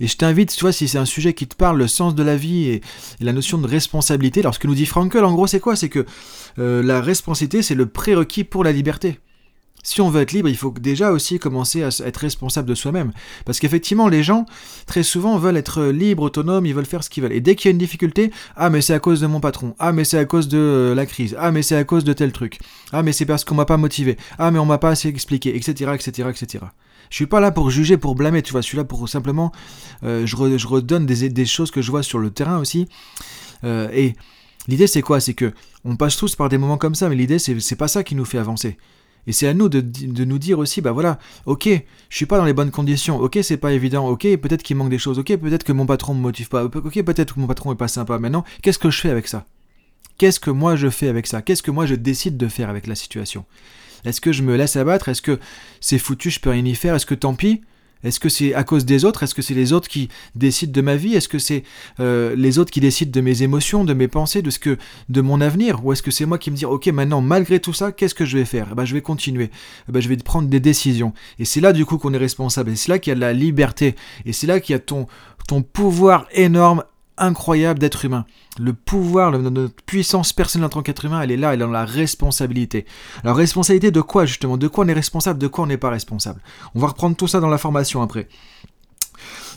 Et 0.00 0.06
je 0.06 0.16
t'invite, 0.16 0.54
tu 0.54 0.60
vois, 0.60 0.72
si 0.72 0.88
c'est 0.88 0.98
un 0.98 1.04
sujet 1.04 1.32
qui 1.32 1.46
te 1.46 1.54
parle, 1.54 1.78
le 1.78 1.88
sens 1.88 2.14
de 2.14 2.22
la 2.22 2.36
vie 2.36 2.64
et, 2.64 2.80
la 3.20 3.32
notion 3.32 3.58
de 3.58 3.66
responsabilité, 3.66 4.40
alors 4.40 4.54
ce 4.54 4.58
que 4.58 4.66
nous 4.66 4.74
dit 4.74 4.86
Frankel, 4.86 5.24
en 5.24 5.32
gros, 5.32 5.46
c'est 5.46 5.60
quoi? 5.60 5.76
C'est 5.76 5.88
que 5.88 6.04
euh, 6.58 6.82
la 6.82 7.00
responsabilité, 7.00 7.62
c'est 7.62 7.74
le 7.74 7.86
prérequis 7.86 8.44
pour 8.44 8.64
la 8.64 8.72
liberté 8.72 9.20
si 9.82 10.00
on 10.00 10.10
veut 10.10 10.22
être 10.22 10.32
libre, 10.32 10.48
il 10.48 10.56
faut 10.56 10.74
déjà 10.80 11.12
aussi 11.12 11.38
commencer 11.38 11.82
à 11.84 11.88
être 12.04 12.16
responsable 12.16 12.68
de 12.68 12.74
soi-même. 12.74 13.12
Parce 13.44 13.60
qu'effectivement, 13.60 14.08
les 14.08 14.22
gens, 14.22 14.46
très 14.86 15.02
souvent, 15.02 15.38
veulent 15.38 15.56
être 15.56 15.84
libres, 15.84 16.24
autonomes, 16.24 16.66
ils 16.66 16.74
veulent 16.74 16.86
faire 16.86 17.04
ce 17.04 17.10
qu'ils 17.10 17.22
veulent. 17.22 17.32
Et 17.32 17.40
dès 17.40 17.54
qu'il 17.54 17.68
y 17.68 17.70
a 17.70 17.72
une 17.72 17.78
difficulté, 17.78 18.32
ah, 18.56 18.68
mais 18.68 18.80
c'est 18.80 18.94
à 18.94 18.98
cause 18.98 19.20
de 19.20 19.26
mon 19.26 19.40
patron. 19.40 19.74
Ah, 19.78 19.92
mais 19.92 20.04
c'est 20.04 20.18
à 20.18 20.24
cause 20.24 20.48
de 20.48 20.58
euh, 20.58 20.94
la 20.94 21.06
crise. 21.06 21.36
Ah, 21.38 21.52
mais 21.52 21.62
c'est 21.62 21.76
à 21.76 21.84
cause 21.84 22.04
de 22.04 22.12
tel 22.12 22.32
truc. 22.32 22.58
Ah, 22.92 23.02
mais 23.02 23.12
c'est 23.12 23.26
parce 23.26 23.44
qu'on 23.44 23.54
m'a 23.54 23.64
pas 23.64 23.76
motivé. 23.76 24.16
Ah, 24.38 24.50
mais 24.50 24.58
on 24.58 24.66
m'a 24.66 24.78
pas 24.78 24.90
assez 24.90 25.08
expliqué, 25.08 25.56
etc., 25.56 25.92
etc., 25.94 26.30
etc. 26.30 26.64
Je 27.10 27.14
suis 27.14 27.26
pas 27.26 27.40
là 27.40 27.52
pour 27.52 27.70
juger, 27.70 27.96
pour 27.96 28.14
blâmer, 28.14 28.42
tu 28.42 28.52
vois. 28.52 28.60
Je 28.60 28.66
suis 28.66 28.76
là 28.76 28.84
pour 28.84 29.08
simplement, 29.08 29.52
euh, 30.02 30.26
je, 30.26 30.36
redonne 30.66 31.06
des, 31.06 31.46
choses 31.46 31.70
que 31.70 31.82
je 31.82 31.90
vois 31.90 32.02
sur 32.02 32.18
le 32.18 32.30
terrain 32.30 32.58
aussi. 32.58 32.88
Euh, 33.64 33.88
et 33.92 34.14
l'idée, 34.68 34.86
c'est 34.86 35.02
quoi? 35.02 35.20
C'est 35.20 35.34
que 35.34 35.52
on 35.84 35.96
passe 35.96 36.16
tous 36.16 36.34
par 36.34 36.48
des 36.48 36.58
moments 36.58 36.78
comme 36.78 36.94
ça, 36.94 37.08
mais 37.08 37.14
l'idée, 37.14 37.38
c'est 37.38 37.76
pas 37.76 37.88
ça 37.88 38.02
qui 38.02 38.14
nous 38.14 38.24
fait 38.24 38.38
avancer. 38.38 38.76
Et 39.26 39.32
c'est 39.32 39.48
à 39.48 39.54
nous 39.54 39.68
de, 39.68 39.82
nous 40.24 40.38
dire 40.38 40.58
aussi, 40.58 40.80
bah 40.80 40.92
voilà, 40.92 41.18
ok, 41.46 41.68
je 42.08 42.16
suis 42.16 42.26
pas 42.26 42.38
dans 42.38 42.44
les 42.44 42.52
bonnes 42.52 42.70
conditions, 42.70 43.18
ok, 43.18 43.38
c'est 43.42 43.56
pas 43.56 43.72
évident, 43.72 44.08
ok, 44.08 44.22
peut-être 44.36 44.62
qu'il 44.62 44.76
manque 44.76 44.90
des 44.90 44.98
choses, 44.98 45.18
ok, 45.18 45.36
peut-être 45.36 45.64
que 45.64 45.72
mon 45.72 45.86
patron 45.86 46.14
me 46.14 46.20
motive 46.20 46.48
pas, 46.48 46.64
ok, 46.64 47.02
peut-être 47.02 47.34
que 47.34 47.40
mon 47.40 47.46
patron 47.46 47.72
est 47.72 47.76
pas 47.76 47.88
sympa. 47.88 48.18
Maintenant, 48.18 48.44
qu'est-ce 48.62 48.78
que 48.78 48.90
je 48.90 49.00
fais 49.00 49.10
avec 49.10 49.26
ça? 49.26 49.46
Qu'est-ce 50.18 50.40
que 50.40 50.50
moi 50.50 50.76
je 50.76 50.88
fais 50.88 51.08
avec 51.08 51.26
ça? 51.26 51.42
Qu'est-ce 51.42 51.62
que 51.62 51.70
moi 51.70 51.86
je 51.86 51.94
décide 51.94 52.36
de 52.36 52.48
faire 52.48 52.70
avec 52.70 52.86
la 52.86 52.94
situation? 52.94 53.44
Est-ce 54.04 54.20
que 54.20 54.32
je 54.32 54.42
me 54.42 54.56
laisse 54.56 54.76
abattre? 54.76 55.08
Est-ce 55.08 55.22
que 55.22 55.38
c'est 55.80 55.98
foutu, 55.98 56.30
je 56.30 56.40
peux 56.40 56.50
rien 56.50 56.64
y 56.64 56.74
faire? 56.74 56.94
Est-ce 56.94 57.06
que 57.06 57.14
tant 57.14 57.34
pis? 57.34 57.62
Est-ce 58.04 58.20
que 58.20 58.28
c'est 58.28 58.54
à 58.54 58.64
cause 58.64 58.84
des 58.84 59.04
autres? 59.04 59.22
Est-ce 59.22 59.34
que 59.34 59.42
c'est 59.42 59.54
les 59.54 59.72
autres 59.72 59.88
qui 59.88 60.08
décident 60.34 60.72
de 60.72 60.80
ma 60.80 60.96
vie? 60.96 61.14
Est-ce 61.14 61.28
que 61.28 61.38
c'est 61.38 61.64
euh, 62.00 62.34
les 62.36 62.58
autres 62.58 62.70
qui 62.70 62.80
décident 62.80 63.10
de 63.10 63.20
mes 63.20 63.42
émotions, 63.42 63.84
de 63.84 63.94
mes 63.94 64.08
pensées, 64.08 64.42
de 64.42 64.50
ce 64.50 64.58
que, 64.58 64.78
de 65.08 65.20
mon 65.20 65.40
avenir? 65.40 65.84
Ou 65.84 65.92
est-ce 65.92 66.02
que 66.02 66.10
c'est 66.10 66.26
moi 66.26 66.38
qui 66.38 66.50
me 66.50 66.56
dis, 66.56 66.66
ok, 66.66 66.86
maintenant, 66.88 67.20
malgré 67.20 67.58
tout 67.58 67.72
ça, 67.72 67.92
qu'est-ce 67.92 68.14
que 68.14 68.24
je 68.24 68.38
vais 68.38 68.44
faire? 68.44 68.68
Eh 68.72 68.74
ben, 68.74 68.84
Je 68.84 68.94
vais 68.94 69.02
continuer. 69.02 69.50
Eh 69.88 69.92
ben, 69.92 70.00
je 70.00 70.08
vais 70.08 70.16
prendre 70.16 70.48
des 70.48 70.60
décisions. 70.60 71.12
Et 71.38 71.44
c'est 71.44 71.60
là, 71.60 71.72
du 71.72 71.84
coup, 71.84 71.98
qu'on 71.98 72.12
est 72.14 72.18
responsable. 72.18 72.70
Et 72.70 72.76
c'est 72.76 72.90
là 72.90 72.98
qu'il 72.98 73.12
y 73.12 73.16
a 73.16 73.18
la 73.18 73.32
liberté. 73.32 73.96
Et 74.24 74.32
c'est 74.32 74.46
là 74.46 74.60
qu'il 74.60 74.74
y 74.74 74.76
a 74.76 74.80
ton, 74.80 75.06
ton 75.48 75.62
pouvoir 75.62 76.26
énorme 76.32 76.84
incroyable 77.18 77.78
d'être 77.78 78.04
humain. 78.04 78.24
Le 78.58 78.72
pouvoir, 78.72 79.32
notre 79.32 79.74
puissance 79.84 80.32
personnelle 80.32 80.66
en 80.66 80.70
tant 80.70 80.82
qu'être 80.82 81.04
humain, 81.04 81.20
elle 81.20 81.30
est 81.30 81.36
là, 81.36 81.52
elle 81.52 81.60
est 81.60 81.64
dans 81.64 81.70
la 81.70 81.84
responsabilité. 81.84 82.86
Alors 83.22 83.36
responsabilité 83.36 83.90
de 83.90 84.00
quoi 84.00 84.24
justement? 84.26 84.56
De 84.56 84.68
quoi 84.68 84.84
on 84.84 84.88
est 84.88 84.92
responsable 84.92 85.38
De 85.38 85.46
quoi 85.46 85.64
on 85.64 85.66
n'est 85.66 85.76
pas 85.76 85.90
responsable? 85.90 86.40
On 86.74 86.80
va 86.80 86.88
reprendre 86.88 87.16
tout 87.16 87.28
ça 87.28 87.40
dans 87.40 87.48
la 87.48 87.58
formation 87.58 88.02
après. 88.02 88.28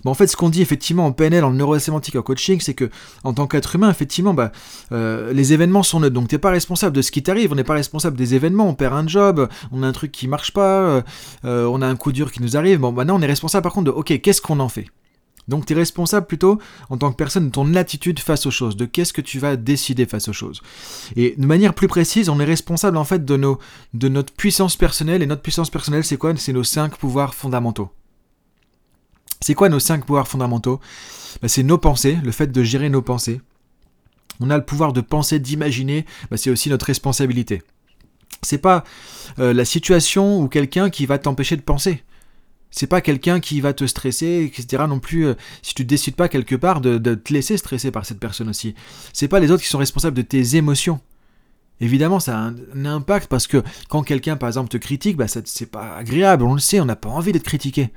en 0.05 0.13
fait, 0.13 0.27
ce 0.27 0.35
qu'on 0.35 0.49
dit 0.49 0.61
effectivement 0.61 1.05
en 1.05 1.11
PNL, 1.11 1.43
en 1.43 1.51
neurosémantique, 1.51 2.15
en 2.15 2.21
coaching, 2.21 2.59
c'est 2.61 2.73
que 2.73 2.89
en 3.23 3.33
tant 3.33 3.47
qu'être 3.47 3.75
humain, 3.75 3.89
effectivement, 3.89 4.33
bah, 4.33 4.51
euh, 4.91 5.33
les 5.33 5.53
événements 5.53 5.83
sont 5.83 5.99
neutres. 5.99 6.13
Donc, 6.13 6.27
t'es 6.27 6.37
pas 6.37 6.51
responsable 6.51 6.95
de 6.95 7.01
ce 7.01 7.11
qui 7.11 7.23
t'arrive. 7.23 7.51
On 7.51 7.55
n'est 7.55 7.63
pas 7.63 7.73
responsable 7.73 8.17
des 8.17 8.35
événements. 8.35 8.67
On 8.67 8.75
perd 8.75 8.93
un 8.93 9.07
job, 9.07 9.47
on 9.71 9.83
a 9.83 9.87
un 9.87 9.91
truc 9.91 10.11
qui 10.11 10.27
marche 10.27 10.51
pas, 10.51 10.81
euh, 10.81 11.01
euh, 11.45 11.65
on 11.65 11.81
a 11.81 11.87
un 11.87 11.95
coup 11.95 12.11
dur 12.11 12.31
qui 12.31 12.41
nous 12.41 12.57
arrive. 12.57 12.79
Bon, 12.79 12.91
maintenant, 12.91 13.17
on 13.17 13.21
est 13.21 13.27
responsable 13.27 13.63
par 13.63 13.73
contre 13.73 13.85
de, 13.85 13.91
ok, 13.91 14.21
qu'est-ce 14.21 14.41
qu'on 14.41 14.59
en 14.59 14.69
fait? 14.69 14.85
Donc 15.49 15.65
tu 15.65 15.73
es 15.73 15.75
responsable 15.75 16.27
plutôt 16.27 16.59
en 16.89 16.97
tant 16.97 17.11
que 17.11 17.17
personne 17.17 17.47
de 17.47 17.51
ton 17.51 17.75
attitude 17.75 18.19
face 18.19 18.45
aux 18.45 18.51
choses, 18.51 18.77
de 18.77 18.85
qu'est-ce 18.85 19.13
que 19.13 19.21
tu 19.21 19.39
vas 19.39 19.55
décider 19.55 20.05
face 20.05 20.29
aux 20.29 20.33
choses. 20.33 20.61
Et 21.15 21.35
de 21.37 21.45
manière 21.45 21.73
plus 21.73 21.87
précise, 21.87 22.29
on 22.29 22.39
est 22.39 22.45
responsable 22.45 22.97
en 22.97 23.03
fait 23.03 23.25
de, 23.25 23.35
nos, 23.35 23.59
de 23.93 24.07
notre 24.07 24.31
puissance 24.33 24.75
personnelle, 24.75 25.21
et 25.21 25.25
notre 25.25 25.41
puissance 25.41 25.69
personnelle 25.69 26.03
c'est 26.03 26.17
quoi? 26.17 26.35
C'est 26.37 26.53
nos 26.53 26.63
cinq 26.63 26.95
pouvoirs 26.97 27.33
fondamentaux. 27.33 27.89
C'est 29.41 29.55
quoi 29.55 29.69
nos 29.69 29.79
cinq 29.79 30.05
pouvoirs 30.05 30.27
fondamentaux? 30.27 30.79
Bah, 31.41 31.47
C'est 31.47 31.63
nos 31.63 31.77
pensées, 31.77 32.17
le 32.23 32.31
fait 32.31 32.51
de 32.51 32.63
gérer 32.63 32.89
nos 32.89 33.01
pensées. 33.01 33.41
On 34.39 34.49
a 34.49 34.57
le 34.57 34.63
pouvoir 34.63 34.93
de 34.93 35.01
penser, 35.01 35.39
d'imaginer, 35.39 36.05
bah, 36.29 36.37
c'est 36.37 36.49
aussi 36.49 36.69
notre 36.69 36.85
responsabilité. 36.85 37.61
C'est 38.41 38.57
pas 38.57 38.83
euh, 39.39 39.53
la 39.53 39.65
situation 39.65 40.39
ou 40.39 40.47
quelqu'un 40.47 40.89
qui 40.89 41.05
va 41.05 41.17
t'empêcher 41.17 41.57
de 41.57 41.61
penser. 41.61 42.03
C'est 42.71 42.87
pas 42.87 43.01
quelqu'un 43.01 43.39
qui 43.39 43.61
va 43.61 43.73
te 43.73 43.85
stresser, 43.85 44.51
etc. 44.53 44.83
non 44.87 44.99
plus, 44.99 45.25
euh, 45.27 45.33
si 45.61 45.73
tu 45.73 45.85
décides 45.85 46.15
pas 46.15 46.29
quelque 46.29 46.55
part 46.55 46.81
de, 46.81 46.97
te 46.97 47.33
laisser 47.33 47.57
stresser 47.57 47.91
par 47.91 48.05
cette 48.05 48.19
personne 48.19 48.49
aussi. 48.49 48.75
C'est 49.13 49.27
pas 49.27 49.39
les 49.39 49.51
autres 49.51 49.63
qui 49.63 49.69
sont 49.69 49.79
responsables 49.79 50.15
de 50.15 50.21
tes 50.21 50.55
émotions. 50.55 50.99
Évidemment, 51.81 52.19
ça 52.19 52.37
a 52.37 52.51
un, 52.75 52.85
impact 52.85 53.27
parce 53.27 53.47
que 53.47 53.63
quand 53.87 54.03
quelqu'un, 54.03 54.35
par 54.35 54.49
exemple, 54.49 54.69
te 54.69 54.77
critique, 54.77 55.17
bah, 55.17 55.27
c'est 55.27 55.71
pas 55.71 55.95
agréable, 55.95 56.43
on 56.43 56.53
le 56.53 56.59
sait, 56.59 56.79
on 56.79 56.85
n'a 56.85 56.95
pas 56.95 57.09
envie 57.09 57.31
d'être 57.31 57.43
critiqué. 57.43 57.91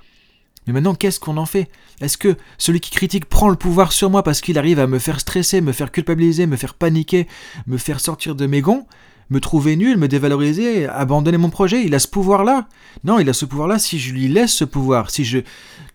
Mais 0.66 0.72
maintenant, 0.72 0.94
qu'est-ce 0.94 1.18
qu'on 1.18 1.36
en 1.36 1.46
fait? 1.46 1.68
Est-ce 2.00 2.16
que 2.16 2.36
celui 2.56 2.80
qui 2.80 2.92
critique 2.92 3.26
prend 3.26 3.48
le 3.48 3.56
pouvoir 3.56 3.92
sur 3.92 4.10
moi 4.10 4.22
parce 4.22 4.40
qu'il 4.40 4.58
arrive 4.58 4.78
à 4.78 4.86
me 4.86 5.00
faire 5.00 5.18
stresser, 5.18 5.60
me 5.60 5.72
faire 5.72 5.90
culpabiliser, 5.90 6.46
me 6.46 6.56
faire 6.56 6.74
paniquer, 6.74 7.26
me 7.66 7.76
faire 7.76 7.98
sortir 7.98 8.36
de 8.36 8.46
mes 8.46 8.60
gonds? 8.60 8.86
Me 9.32 9.40
trouver 9.40 9.76
nul, 9.76 9.96
me 9.96 10.08
dévaloriser, 10.08 10.86
abandonner 10.86 11.38
mon 11.38 11.50
projet. 11.50 11.84
Il 11.84 11.94
a 11.94 11.98
ce 11.98 12.08
pouvoir-là. 12.08 12.68
Non, 13.02 13.18
il 13.18 13.28
a 13.28 13.32
ce 13.32 13.44
pouvoir-là 13.44 13.78
si 13.78 13.98
je 13.98 14.12
lui 14.12 14.28
laisse 14.28 14.52
ce 14.52 14.64
pouvoir, 14.64 15.10
si 15.10 15.24
je 15.24 15.38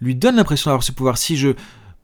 lui 0.01 0.15
donne 0.15 0.35
l'impression 0.35 0.69
d'avoir 0.69 0.83
ce 0.83 0.91
pouvoir, 0.91 1.17
si 1.17 1.37
je 1.37 1.49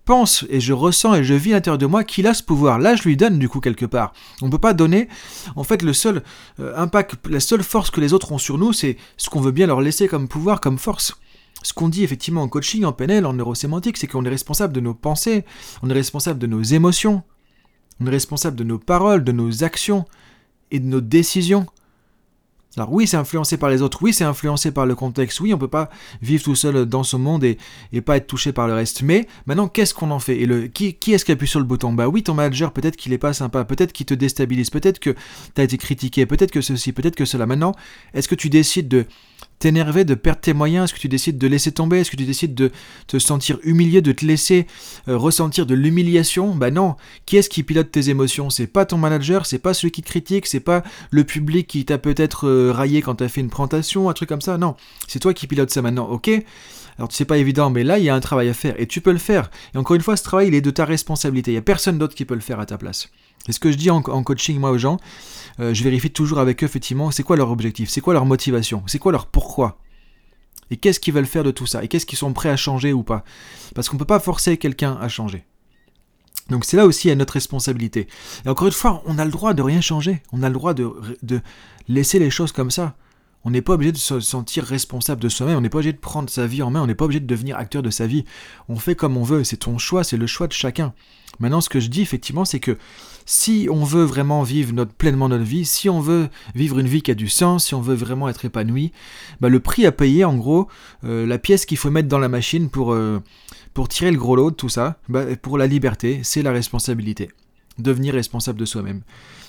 pense 0.06 0.46
et 0.50 0.60
je 0.60 0.74
ressens 0.74 1.16
et 1.16 1.24
je 1.24 1.34
vis 1.34 1.52
à 1.52 1.56
l'intérieur 1.56 1.78
de 1.78 1.86
moi 1.86 2.04
qu'il 2.04 2.28
a 2.28 2.34
ce 2.34 2.44
pouvoir. 2.44 2.78
Là, 2.78 2.96
je 2.96 3.04
lui 3.04 3.18
donne 3.18 3.40
du 3.40 3.50
coup 3.50 3.60
quelque 3.60 3.86
part. 3.86 4.14
On 4.42 4.46
ne 4.46 4.52
peut 4.52 4.58
pas 4.58 4.74
donner. 4.74 5.08
En 5.56 5.64
fait, 5.64 5.82
le 5.82 5.94
seul 5.94 6.24
euh, 6.60 6.74
impact, 6.78 7.16
la 7.28 7.40
seule 7.40 7.64
force 7.64 7.90
que 7.90 8.02
les 8.02 8.14
autres 8.14 8.32
ont 8.32 8.38
sur 8.38 8.58
nous, 8.58 8.74
c'est 8.74 8.98
ce 9.18 9.30
qu'on 9.30 9.42
veut 9.42 9.52
bien 9.52 9.68
leur 9.68 9.82
laisser 9.82 10.08
comme 10.08 10.28
pouvoir, 10.28 10.62
comme 10.62 10.78
force. 10.78 11.16
Ce 11.64 11.74
qu'on 11.74 11.90
dit 11.90 12.04
effectivement 12.04 12.42
en 12.42 12.50
coaching, 12.50 12.84
en 12.84 12.92
PNL, 12.92 13.26
en 13.26 13.34
neurosémantique, 13.34 13.98
c'est 13.98 14.08
qu'on 14.08 14.26
est 14.26 14.30
responsable 14.30 14.74
de 14.74 14.82
nos 14.82 14.94
pensées, 14.94 15.46
on 15.82 15.90
est 15.90 15.94
responsable 15.94 16.38
de 16.38 16.48
nos 16.48 16.62
émotions, 16.62 17.24
on 18.02 18.08
est 18.08 18.12
responsable 18.12 18.58
de 18.58 18.66
nos 18.66 18.80
paroles, 18.80 19.24
de 19.24 19.32
nos 19.32 19.64
actions, 19.64 20.06
et 20.74 20.82
de 20.82 20.86
nos 20.86 21.00
décisions. 21.00 21.66
Alors 22.76 22.92
oui, 22.92 23.06
c'est 23.06 23.18
influencé 23.18 23.58
par 23.58 23.70
les 23.70 23.84
autres, 23.84 24.00
oui, 24.02 24.14
c'est 24.14 24.24
influencé 24.24 24.72
par 24.72 24.88
le 24.88 24.96
contexte, 24.96 25.40
oui, 25.40 25.54
on 25.54 25.58
ne 25.58 25.60
peut 25.60 25.68
pas 25.68 25.92
vivre 26.24 26.44
tout 26.44 26.56
seul 26.56 26.88
dans 26.88 27.04
ce 27.04 27.16
monde 27.16 27.44
et, 27.44 27.60
et 27.92 28.02
pas 28.02 28.18
être 28.18 28.26
touché 28.26 28.52
par 28.52 28.68
le 28.68 28.74
reste. 28.74 29.04
Mais 29.04 29.28
maintenant, 29.46 29.68
qu'est-ce 29.68 29.94
qu'on 29.94 30.10
en 30.10 30.18
fait? 30.18 30.42
Et 30.42 30.48
le, 30.48 30.66
qui, 30.66 30.96
qui 30.96 31.14
est-ce 31.14 31.24
qui 31.24 31.32
appuie 31.32 31.48
sur 31.48 31.60
le 31.60 31.68
bouton? 31.68 31.94
Bah 31.94 32.08
oui, 32.08 32.24
ton 32.24 32.34
manager, 32.34 32.74
peut-être 32.74 32.96
qu'il 32.96 33.12
n'est 33.12 33.20
pas 33.20 33.34
sympa, 33.34 33.64
peut-être 33.64 33.94
qu'il 33.94 34.08
te 34.08 34.16
déstabilise, 34.16 34.72
peut-être 34.72 34.98
que 34.98 35.12
tu 35.12 35.62
as 35.62 35.64
été 35.66 35.78
critiqué, 35.78 36.26
peut-être 36.26 36.50
que 36.50 36.62
ceci, 36.62 36.94
peut-être 36.94 37.16
que 37.16 37.26
cela. 37.26 37.46
Maintenant, 37.46 37.76
est-ce 38.16 38.28
que 38.28 38.34
tu 38.34 38.50
décides 38.50 38.88
de 38.88 39.06
t'énerver, 39.60 40.06
de 40.06 40.16
perdre 40.16 40.42
tes 40.42 40.54
moyens? 40.54 40.86
Est-ce 40.86 40.94
que 40.94 41.00
tu 41.00 41.10
décides 41.10 41.38
de 41.38 41.48
laisser 41.48 41.72
tomber? 41.72 42.00
Est-ce 42.00 42.12
que 42.12 42.18
tu 42.18 42.26
décides 42.26 42.56
de 42.56 42.72
te 43.08 43.20
sentir 43.20 43.58
humilié, 43.64 44.02
de 44.02 44.12
te 44.12 44.26
laisser 44.26 44.68
euh, 45.08 45.18
ressentir 45.18 45.66
de 45.66 45.76
l'humiliation? 45.76 46.56
Bah 46.56 46.72
non. 46.72 46.96
Qui 47.26 47.38
est-ce 47.38 47.50
qui 47.50 47.64
pilote 47.64 47.92
tes 47.92 48.10
émotions? 48.10 48.50
C'est 48.50 48.68
pas 48.68 48.86
ton 48.86 48.98
manager, 48.98 49.46
c'est 49.46 49.60
pas 49.60 49.74
celui 49.74 49.92
qui 49.92 50.02
te 50.02 50.08
critique, 50.08 50.48
c'est 50.48 50.60
pas 50.60 50.84
le 51.12 51.24
public 51.24 51.68
qui 51.68 51.86
t'a 51.86 51.98
peut-être 51.98 52.48
euh, 52.48 52.72
raillé 52.72 53.02
quand 53.02 53.16
t'as 53.16 53.30
fait 53.30 53.42
une 53.42 53.50
présentation, 53.50 54.10
un 54.10 54.14
truc 54.14 54.30
comme 54.30 54.42
ça. 54.42 54.58
Non, 54.58 54.76
c'est 55.08 55.20
toi 55.20 55.34
qui 55.34 55.48
pilote 55.48 55.70
ça 55.70 55.82
maintenant. 55.82 56.08
Ok? 56.10 56.30
Alors 56.98 57.10
c'est 57.12 57.26
pas 57.26 57.38
évident, 57.38 57.70
mais 57.70 57.84
là 57.84 57.98
il 57.98 58.04
y 58.06 58.10
a 58.10 58.16
un 58.16 58.20
travail 58.20 58.50
à 58.50 58.54
faire 58.54 58.80
et 58.80 58.88
tu 58.88 59.02
peux 59.02 59.12
le 59.12 59.18
faire. 59.18 59.50
Et 59.74 59.78
encore 59.78 59.96
une 59.96 60.02
fois, 60.02 60.16
ce 60.16 60.24
travail 60.24 60.48
il 60.48 60.56
est 60.56 60.62
de 60.62 60.72
ta 60.72 60.86
responsabilité. 60.86 61.52
Il 61.52 61.56
y 61.56 61.58
a 61.58 61.62
personne 61.62 61.98
d'autre 61.98 62.16
qui 62.16 62.26
peut 62.26 62.36
le 62.36 62.42
faire 62.42 62.60
à 62.60 62.66
ta 62.66 62.78
place. 62.78 63.10
Et 63.48 63.52
ce 63.52 63.60
que 63.60 63.72
je 63.72 63.78
dis 63.78 63.90
en, 63.90 64.02
coaching 64.02 64.60
moi 64.60 64.72
aux 64.72 64.78
gens, 64.78 64.98
euh, 65.60 65.74
je 65.74 65.84
vérifie 65.84 66.12
toujours 66.12 66.40
avec 66.40 66.64
eux 66.64 66.66
effectivement, 66.66 67.12
c'est 67.12 67.24
quoi 67.24 67.36
leur 67.36 67.52
objectif, 67.52 67.90
c'est 67.90 68.02
quoi 68.02 68.14
leur 68.14 68.26
motivation, 68.26 68.84
c'est 68.88 69.00
quoi 69.00 69.12
leur 69.12 69.28
pourquoi. 69.28 69.80
Et 70.72 70.78
qu'est-ce 70.78 71.00
qu'ils 71.00 71.14
veulent 71.14 71.26
faire 71.26 71.44
de 71.44 71.52
tout 71.52 71.66
ça 71.66 71.84
Et 71.84 71.88
qu'est-ce 71.88 72.06
qu'ils 72.06 72.18
sont 72.18 72.34
prêts 72.34 72.50
à 72.50 72.56
changer 72.56 72.94
ou 72.94 73.04
pas 73.04 73.24
Parce 73.76 73.90
qu'on 73.90 73.96
ne 73.96 74.00
peut 74.00 74.06
pas 74.06 74.20
forcer 74.20 74.58
quelqu'un 74.58 74.98
à 75.00 75.10
changer. 75.10 75.46
Donc 76.50 76.66
c'est 76.66 76.78
là 76.78 76.86
aussi 76.86 77.12
à 77.12 77.16
notre 77.16 77.34
responsabilité. 77.34 78.08
Et 78.46 78.50
encore 78.50 78.68
une 78.68 78.74
fois, 78.74 79.04
on 79.06 79.18
a 79.18 79.26
le 79.26 79.32
droit 79.32 79.54
de 79.54 79.62
rien 79.62 79.82
changer. 79.82 80.22
On 80.32 80.44
a 80.44 80.50
le 80.50 80.54
droit 80.54 80.74
de, 80.74 80.92
de 81.22 81.42
laisser 81.88 82.20
les 82.20 82.30
choses 82.30 82.52
comme 82.52 82.72
ça. 82.72 82.96
On 83.46 83.52
n'est 83.52 83.62
pas 83.62 83.74
obligé 83.74 83.92
de 83.92 83.98
se 83.98 84.20
sentir 84.22 84.64
responsable 84.64 85.22
de 85.22 85.30
soi-même, 85.30 85.58
on 85.58 85.62
n'est 85.62 85.70
pas 85.70 85.80
obligé 85.80 85.92
de 85.94 85.98
prendre 85.98 86.30
sa 86.30 86.48
vie 86.48 86.62
en 86.62 86.72
main, 86.72 86.82
on 86.82 86.88
n'est 86.88 86.96
pas 86.96 87.06
obligé 87.06 87.20
de 87.20 87.28
devenir 87.28 87.58
acteur 87.58 87.82
de 87.82 87.90
sa 87.90 88.08
vie. 88.08 88.24
On 88.70 88.78
fait 88.78 88.96
comme 88.96 89.18
on 89.18 89.24
veut, 89.24 89.44
c'est 89.44 89.58
ton 89.58 89.78
choix, 89.78 90.04
c'est 90.04 90.18
le 90.18 90.28
choix 90.28 90.48
de 90.48 90.54
chacun. 90.54 90.94
Maintenant, 91.40 91.62
ce 91.62 91.70
que 91.70 91.80
je 91.80 91.88
dis 91.88 92.02
effectivement, 92.02 92.46
c'est 92.46 92.60
que 92.60 92.78
si 93.26 93.68
on 93.72 93.84
veut 93.84 94.04
vraiment 94.04 94.44
vivre 94.44 94.86
pleinement 94.86 95.30
notre 95.30 95.44
vie, 95.44 95.66
si 95.66 95.90
on 95.90 96.00
veut 96.00 96.30
vivre 96.56 96.80
une 96.80 96.88
vie 96.88 97.02
qui 97.02 97.12
a 97.12 97.16
du 97.16 97.30
sens, 97.30 97.66
si 97.66 97.76
on 97.76 97.82
veut 97.82 97.96
vraiment 97.96 98.30
être 98.30 98.46
épanoui, 98.46 98.92
bah, 99.42 99.50
le 99.50 99.60
prix 99.60 99.86
à 99.86 99.92
payer, 99.92 100.26
en 100.26 100.36
gros, 100.36 100.68
euh, 101.04 101.26
la 101.26 101.38
pièce 101.38 101.66
qu'il 101.66 101.78
faut 101.78 101.90
mettre 101.90 102.08
dans 102.08 102.20
la 102.20 102.30
machine 102.30 102.70
pour, 102.70 102.94
euh, 102.94 103.22
pour 103.74 103.88
tirer 103.88 104.12
le 104.12 104.18
gros 104.18 104.36
lot 104.36 104.52
de 104.52 104.56
tout 104.56 104.70
ça, 104.70 104.98
bah, 105.10 105.36
pour 105.42 105.58
la 105.58 105.68
liberté, 105.68 106.22
c'est 106.24 106.44
la 106.44 106.52
responsabilité. 106.52 107.30
Devenir 107.80 108.14
responsable 108.14 108.60
de 108.60 108.66
soi-même. 108.66 109.02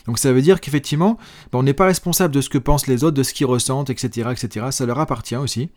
Donc 0.06 0.18
ça 0.18 0.32
veut 0.32 0.42
dire 0.42 0.60
qu'effectivement, 0.60 1.18
ben, 1.52 1.58
on 1.58 1.62
n'est 1.62 1.74
pas 1.74 1.86
responsable 1.86 2.34
de 2.34 2.40
ce 2.40 2.48
que 2.48 2.58
pensent 2.58 2.86
les 2.86 3.04
autres, 3.04 3.16
de 3.16 3.22
ce 3.22 3.32
qu'ils 3.32 3.46
ressentent, 3.46 3.90
etc., 3.90 4.30
etc. 4.32 4.66
Ça 4.70 4.86
leur 4.86 4.98
appartient 4.98 5.36
aussi. 5.36 5.70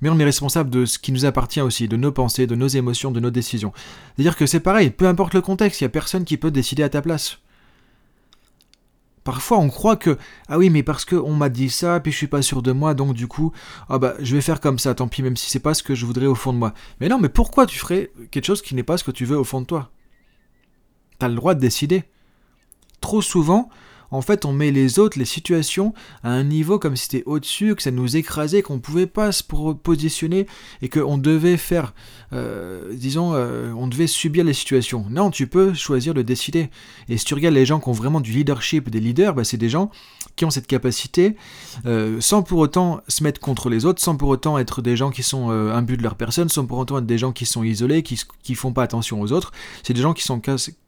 Mais 0.00 0.08
on 0.08 0.18
est 0.18 0.24
responsable 0.24 0.70
de 0.70 0.86
ce 0.86 0.98
qui 0.98 1.12
nous 1.12 1.24
appartient 1.24 1.60
aussi, 1.60 1.88
de 1.88 1.96
nos 1.96 2.12
pensées, 2.12 2.46
de 2.46 2.54
nos 2.54 2.68
émotions, 2.68 3.10
de 3.10 3.20
nos 3.20 3.30
décisions. 3.30 3.72
C'est-à-dire 4.14 4.36
que 4.36 4.46
c'est 4.46 4.60
pareil, 4.60 4.90
peu 4.90 5.06
importe 5.06 5.34
le 5.34 5.40
contexte, 5.40 5.80
il 5.80 5.84
n'y 5.84 5.86
a 5.86 5.90
personne 5.90 6.24
qui 6.24 6.36
peut 6.36 6.50
décider 6.50 6.82
à 6.82 6.88
ta 6.88 7.02
place. 7.02 7.38
Parfois, 9.24 9.58
on 9.58 9.70
croit 9.70 9.96
que 9.96 10.18
ah 10.48 10.58
oui, 10.58 10.68
mais 10.68 10.82
parce 10.82 11.06
qu'on 11.06 11.32
m'a 11.32 11.48
dit 11.48 11.70
ça, 11.70 11.98
puis 12.00 12.12
je 12.12 12.16
suis 12.16 12.26
pas 12.26 12.42
sûr 12.42 12.60
de 12.60 12.72
moi, 12.72 12.92
donc 12.92 13.14
du 13.14 13.26
coup, 13.26 13.52
ah 13.88 13.98
bah 13.98 14.14
je 14.20 14.34
vais 14.34 14.42
faire 14.42 14.60
comme 14.60 14.78
ça, 14.78 14.94
tant 14.94 15.08
pis, 15.08 15.22
même 15.22 15.36
si 15.36 15.50
c'est 15.50 15.60
pas 15.60 15.72
ce 15.72 15.82
que 15.82 15.94
je 15.94 16.04
voudrais 16.04 16.26
au 16.26 16.34
fond 16.34 16.52
de 16.52 16.58
moi. 16.58 16.74
Mais 17.00 17.08
non, 17.08 17.18
mais 17.18 17.30
pourquoi 17.30 17.66
tu 17.66 17.78
ferais 17.78 18.10
quelque 18.30 18.44
chose 18.44 18.60
qui 18.60 18.74
n'est 18.74 18.82
pas 18.82 18.98
ce 18.98 19.04
que 19.04 19.10
tu 19.10 19.24
veux 19.24 19.38
au 19.38 19.44
fond 19.44 19.62
de 19.62 19.66
toi? 19.66 19.90
T'as 21.18 21.28
le 21.28 21.34
droit 21.36 21.54
de 21.54 21.60
décider 21.60 22.04
trop 23.04 23.20
souvent, 23.20 23.68
en 24.14 24.22
fait, 24.22 24.44
on 24.44 24.52
met 24.52 24.70
les 24.70 25.00
autres, 25.00 25.18
les 25.18 25.24
situations, 25.24 25.92
à 26.22 26.30
un 26.30 26.44
niveau 26.44 26.78
comme 26.78 26.94
si 26.94 27.04
c'était 27.04 27.24
au-dessus, 27.26 27.74
que 27.74 27.82
ça 27.82 27.90
nous 27.90 28.16
écrasait, 28.16 28.62
qu'on 28.62 28.78
pouvait 28.78 29.08
pas 29.08 29.32
se 29.32 29.42
positionner 29.42 30.46
et 30.82 30.88
qu'on 30.88 31.18
devait 31.18 31.56
faire, 31.56 31.94
euh, 32.32 32.94
disons, 32.94 33.34
euh, 33.34 33.72
on 33.76 33.88
devait 33.88 34.06
subir 34.06 34.44
les 34.44 34.52
situations. 34.52 35.04
Non, 35.10 35.32
tu 35.32 35.48
peux 35.48 35.74
choisir 35.74 36.14
de 36.14 36.22
décider. 36.22 36.70
Et 37.08 37.18
si 37.18 37.24
tu 37.24 37.34
regardes 37.34 37.56
les 37.56 37.66
gens 37.66 37.80
qui 37.80 37.88
ont 37.88 37.92
vraiment 37.92 38.20
du 38.20 38.30
leadership, 38.30 38.88
des 38.88 39.00
leaders, 39.00 39.34
bah, 39.34 39.42
c'est 39.42 39.56
des 39.56 39.68
gens 39.68 39.90
qui 40.36 40.44
ont 40.44 40.50
cette 40.50 40.68
capacité, 40.68 41.34
euh, 41.84 42.20
sans 42.20 42.42
pour 42.42 42.60
autant 42.60 43.00
se 43.08 43.24
mettre 43.24 43.40
contre 43.40 43.68
les 43.68 43.84
autres, 43.84 44.00
sans 44.00 44.16
pour 44.16 44.28
autant 44.28 44.58
être 44.58 44.80
des 44.80 44.96
gens 44.96 45.10
qui 45.10 45.24
sont 45.24 45.50
imbus 45.50 45.96
de 45.96 46.02
leur 46.04 46.14
personne, 46.14 46.48
sans 46.48 46.66
pour 46.66 46.78
autant 46.78 46.98
être 46.98 47.06
des 47.06 47.18
gens 47.18 47.32
qui 47.32 47.46
sont 47.46 47.64
isolés, 47.64 48.04
qui 48.04 48.20
ne 48.48 48.54
font 48.54 48.72
pas 48.72 48.84
attention 48.84 49.20
aux 49.20 49.32
autres. 49.32 49.50
C'est 49.82 49.92
des 49.92 50.02
gens 50.02 50.12
qui 50.12 50.22
sont 50.22 50.40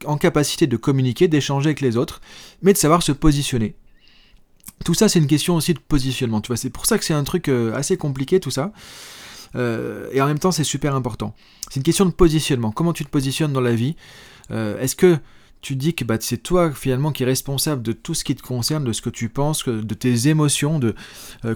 en 0.05 0.17
capacité 0.17 0.69
de 0.69 0.77
communiquer, 0.77 1.27
d'échanger 1.27 1.69
avec 1.69 1.81
les 1.81 1.97
autres, 1.97 2.21
mais 2.63 2.73
de 2.73 2.79
savoir 2.79 3.03
se 3.03 3.13
positionner. 3.17 3.77
Tout 4.85 4.95
ça, 4.95 5.09
c'est 5.09 5.19
une 5.19 5.27
question 5.27 5.57
aussi 5.57 5.75
de 5.75 5.79
positionnement. 5.79 6.41
Tu 6.41 6.49
vois, 6.49 6.57
c'est 6.57 6.71
pour 6.71 6.87
ça 6.87 6.99
que 6.99 7.05
c'est 7.05 7.15
un 7.15 7.25
truc 7.25 7.49
euh, 7.49 7.75
assez 7.75 7.97
compliqué 7.97 8.41
tout 8.41 8.51
ça. 8.51 8.73
Euh, 9.55 10.09
et 10.13 10.21
en 10.21 10.27
même 10.27 10.39
temps, 10.39 10.53
c'est 10.53 10.65
super 10.65 10.95
important. 10.95 11.35
C'est 11.71 11.77
une 11.77 11.83
question 11.83 12.05
de 12.05 12.11
positionnement. 12.11 12.73
Comment 12.73 12.93
tu 12.93 13.05
te 13.05 13.11
positionnes 13.11 13.53
dans 13.53 13.61
la 13.61 13.75
vie? 13.75 13.97
Euh, 14.51 14.79
Est-ce 14.79 14.95
que 14.95 15.19
tu 15.63 15.75
dis 15.75 15.95
que 15.95 16.05
bah, 16.05 16.19
c'est 16.21 16.37
toi 16.37 16.71
finalement 16.71 17.11
qui 17.11 17.23
es 17.23 17.27
responsable 17.27 17.83
de 17.83 17.93
tout 17.93 18.15
ce 18.15 18.23
qui 18.23 18.37
te 18.37 18.43
concerne, 18.43 18.85
de 18.85 18.93
ce 18.93 19.01
que 19.01 19.11
tu 19.11 19.29
penses, 19.29 19.67
de 19.67 19.95
tes 19.95 20.29
émotions, 20.29 20.79
de 20.79 20.95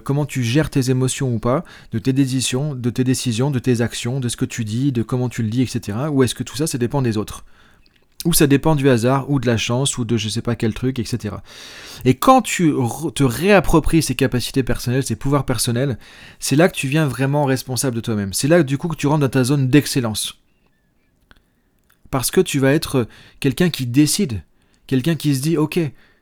comment 0.03 0.25
tu 0.25 0.43
gères 0.43 0.69
tes 0.69 0.89
émotions 0.89 1.33
ou 1.33 1.39
pas, 1.39 1.63
décisions, 1.93 2.75
de 2.75 2.89
tes 2.89 3.03
décisions, 3.05 3.51
de 3.51 3.59
tes 3.59 3.79
actions, 3.79 4.19
de 4.19 4.27
ce 4.27 4.35
que 4.35 4.43
tu 4.43 4.65
dis, 4.65 4.91
de 4.91 5.03
comment 5.03 5.29
tu 5.29 5.43
le 5.43 5.49
dis, 5.49 5.61
etc. 5.61 5.97
Ou 6.11 6.23
est-ce 6.23 6.35
que 6.35 6.43
tout 6.43 6.57
ça, 6.57 6.67
ça 6.67 6.77
dépend 6.77 7.01
des 7.01 7.15
autres? 7.15 7.45
Ou 8.25 8.33
ça 8.33 8.47
dépend 8.47 8.75
du 8.75 8.89
hasard, 8.89 9.29
ou 9.29 9.39
de 9.39 9.47
la 9.47 9.57
chance, 9.57 9.97
ou 9.97 10.05
de 10.05 10.15
je 10.15 10.29
sais 10.29 10.41
pas 10.41 10.55
quel 10.55 10.73
truc, 10.73 10.99
etc. 10.99 11.35
Et 12.05 12.15
quand 12.15 12.41
tu 12.41 12.73
te 13.15 13.23
réappropries 13.23 14.03
ces 14.03 14.15
capacités 14.15 14.63
personnelles, 14.63 15.03
ces 15.03 15.15
pouvoirs 15.15 15.45
personnels, 15.45 15.97
c'est 16.39 16.55
là 16.55 16.69
que 16.69 16.75
tu 16.75 16.87
viens 16.87 17.07
vraiment 17.07 17.45
responsable 17.45 17.95
de 17.95 18.01
toi-même. 18.01 18.33
C'est 18.33 18.47
là 18.47 18.63
du 18.63 18.77
coup 18.77 18.87
que 18.87 18.95
tu 18.95 19.07
rentres 19.07 19.21
dans 19.21 19.29
ta 19.29 19.43
zone 19.43 19.69
d'excellence. 19.69 20.37
Parce 22.11 22.29
que 22.29 22.41
tu 22.41 22.59
vas 22.59 22.73
être 22.73 23.07
quelqu'un 23.39 23.69
qui 23.69 23.87
décide, 23.87 24.43
quelqu'un 24.85 25.15
qui 25.15 25.33
se 25.33 25.41
dit 25.41 25.57
ok, 25.57 25.79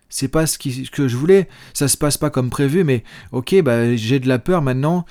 c'est 0.10 0.28
pas 0.28 0.48
ce, 0.48 0.58
que 0.58 1.08
je 1.08 1.16
voulais, 1.18 1.50
ça 1.74 1.88
se 1.88 1.98
passe 1.98 2.18
pas 2.18 2.30
comme 2.30 2.50
prévu, 2.50 2.84
mais 2.84 3.04
ok, 3.32 3.62
bah 3.62 3.96
j'ai 3.96 4.20
de 4.20 4.28
la 4.28 4.40
peur 4.40 4.62
maintenant, 4.62 5.06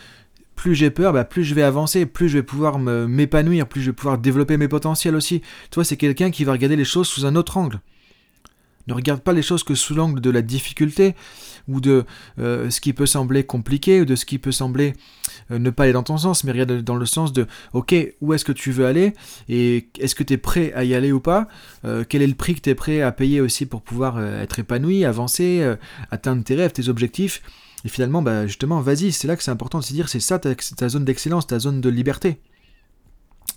plus 0.58 0.74
j'ai 0.74 0.90
peur, 0.90 1.12
bah, 1.12 1.24
plus 1.24 1.44
je 1.44 1.54
vais 1.54 1.62
avancer, 1.62 2.04
plus 2.04 2.28
je 2.28 2.38
vais 2.38 2.42
pouvoir 2.42 2.80
m'épanouir, 2.80 3.68
plus 3.68 3.80
je 3.80 3.90
vais 3.90 3.94
pouvoir 3.94 4.18
développer 4.18 4.56
mes 4.56 4.66
potentiels 4.66 5.14
aussi. 5.14 5.40
Toi, 5.70 5.84
c'est 5.84 5.96
quelqu'un 5.96 6.32
qui 6.32 6.42
va 6.42 6.50
regarder 6.50 6.74
les 6.74 6.84
choses 6.84 7.06
sous 7.06 7.24
un 7.26 7.36
autre 7.36 7.56
angle. 7.56 7.80
Ne 8.88 8.94
regarde 8.94 9.20
pas 9.20 9.32
les 9.32 9.42
choses 9.42 9.62
que 9.62 9.76
sous 9.76 9.94
l'angle 9.94 10.20
de 10.20 10.30
la 10.30 10.42
difficulté 10.42 11.14
ou 11.68 11.80
de 11.80 12.04
euh, 12.40 12.70
ce 12.70 12.80
qui 12.80 12.92
peut 12.92 13.06
sembler 13.06 13.44
compliqué 13.44 14.00
ou 14.00 14.04
de 14.04 14.16
ce 14.16 14.24
qui 14.24 14.38
peut 14.38 14.50
sembler 14.50 14.94
ne 15.50 15.70
pas 15.70 15.84
aller 15.84 15.92
dans 15.92 16.02
ton 16.02 16.18
sens, 16.18 16.44
mais 16.44 16.52
regarde 16.52 16.82
dans 16.82 16.96
le 16.96 17.06
sens 17.06 17.32
de 17.32 17.46
ok, 17.72 17.94
où 18.20 18.34
est-ce 18.34 18.44
que 18.44 18.52
tu 18.52 18.70
veux 18.70 18.86
aller 18.86 19.14
et 19.48 19.88
est-ce 19.98 20.14
que 20.14 20.22
tu 20.22 20.34
es 20.34 20.38
prêt 20.38 20.72
à 20.74 20.84
y 20.84 20.94
aller 20.94 21.12
ou 21.12 21.20
pas? 21.20 21.48
Euh, 21.84 22.04
Quel 22.08 22.22
est 22.22 22.26
le 22.26 22.34
prix 22.34 22.54
que 22.54 22.60
tu 22.60 22.70
es 22.70 22.74
prêt 22.74 23.02
à 23.02 23.12
payer 23.12 23.40
aussi 23.40 23.66
pour 23.66 23.82
pouvoir 23.82 24.22
être 24.22 24.58
épanoui, 24.58 25.04
avancer, 25.04 25.74
atteindre 26.10 26.44
tes 26.44 26.54
rêves, 26.54 26.72
tes 26.72 26.88
objectifs? 26.88 27.42
Et 27.84 27.88
finalement, 27.88 28.22
bah, 28.22 28.46
justement, 28.46 28.80
vas-y, 28.80 29.12
c'est 29.12 29.28
là 29.28 29.36
que 29.36 29.42
c'est 29.42 29.50
important 29.50 29.78
de 29.78 29.84
se 29.84 29.92
dire, 29.92 30.08
c'est 30.08 30.20
ça 30.20 30.38
ta 30.38 30.88
zone 30.88 31.04
d'excellence, 31.04 31.46
ta 31.46 31.58
zone 31.58 31.80
de 31.80 31.88
liberté. 31.88 32.38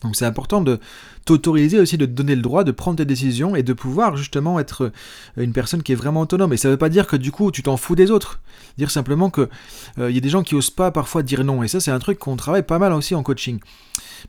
Donc 0.04 0.16
c'est 0.16 0.26
important 0.26 0.62
de 0.62 0.80
t'autoriser 1.26 1.80
aussi, 1.80 1.98
de 1.98 2.06
te 2.06 2.12
donner 2.12 2.36
le 2.36 2.42
droit 2.42 2.64
de 2.64 2.72
prendre 2.72 2.98
tes 2.98 3.06
décisions 3.06 3.56
et 3.56 3.62
de 3.62 3.74
pouvoir 3.74 4.18
justement 4.18 4.60
être 4.60 4.92
une 5.38 5.54
personne 5.54 5.84
qui 5.84 5.92
est 5.92 5.96
vraiment 5.96 6.22
autonome. 6.22 6.54
Et 6.54 6.58
ça 6.58 6.70
ne 6.70 6.74
veut 6.74 6.78
pas 6.78 6.90
dire 6.90 7.06
que 7.06 7.16
du 7.16 7.32
coup 7.32 7.52
tu 7.52 7.62
t'en 7.62 7.78
fous 7.78 7.96
des 7.96 8.10
autres. 8.10 8.40
Dire 8.78 8.90
simplement 8.90 9.30
que 9.30 9.50
il 9.98 10.04
euh, 10.04 10.12
y 10.12 10.18
a 10.18 10.22
des 10.22 10.30
gens 10.30 10.44
qui 10.44 10.56
osent 10.56 10.72
pas 10.72 10.92
parfois 10.92 11.22
dire 11.22 11.44
non. 11.44 11.62
Et 11.62 11.68
ça 11.68 11.80
c'est 11.80 11.92
un 11.92 12.00
truc 12.00 12.18
qu'on 12.18 12.36
travaille 12.36 12.64
pas 12.64 12.80
mal 12.80 12.94
aussi 12.94 13.14
en 13.14 13.22
coaching. 13.22 13.60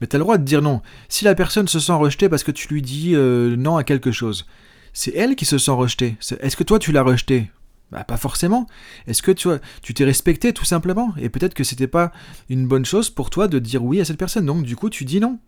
Mais 0.00 0.06
tu 0.06 0.16
as 0.16 0.18
le 0.18 0.24
droit 0.24 0.36
de 0.36 0.44
dire 0.44 0.60
non. 0.60 0.82
Si 1.08 1.24
la 1.24 1.34
personne 1.34 1.68
se 1.68 1.80
sent 1.80 1.92
rejetée 1.92 2.28
parce 2.28 2.44
que 2.44 2.50
tu 2.50 2.68
lui 2.68 2.82
dis 2.82 3.12
euh, 3.14 3.56
non 3.56 3.76
à 3.76 3.84
quelque 3.84 4.12
chose, 4.12 4.46
c'est 4.92 5.14
elle 5.14 5.36
qui 5.36 5.46
se 5.46 5.56
sent 5.56 5.70
rejetée. 5.70 6.16
Est-ce 6.40 6.56
que 6.56 6.64
toi 6.64 6.78
tu 6.78 6.92
l'as 6.92 7.02
rejetée? 7.02 7.50
Bah, 7.90 8.04
pas 8.04 8.16
forcément. 8.18 8.66
Est-ce 9.06 9.22
que 9.22 9.32
tu 9.32 9.48
tu 9.80 9.94
t'es 9.94 10.04
respecté 10.04 10.52
tout 10.52 10.64
simplement? 10.66 11.14
Et 11.18 11.30
peut-être 11.30 11.54
que 11.54 11.64
c'était 11.64 11.86
pas 11.86 12.12
une 12.50 12.66
bonne 12.66 12.84
chose 12.84 13.08
pour 13.08 13.30
toi 13.30 13.48
de 13.48 13.58
dire 13.58 13.82
oui 13.82 14.00
à 14.00 14.04
cette 14.04 14.18
personne. 14.18 14.44
Donc 14.44 14.64
du 14.64 14.76
coup, 14.76 14.90
tu 14.90 15.06
dis 15.06 15.20
non. 15.20 15.38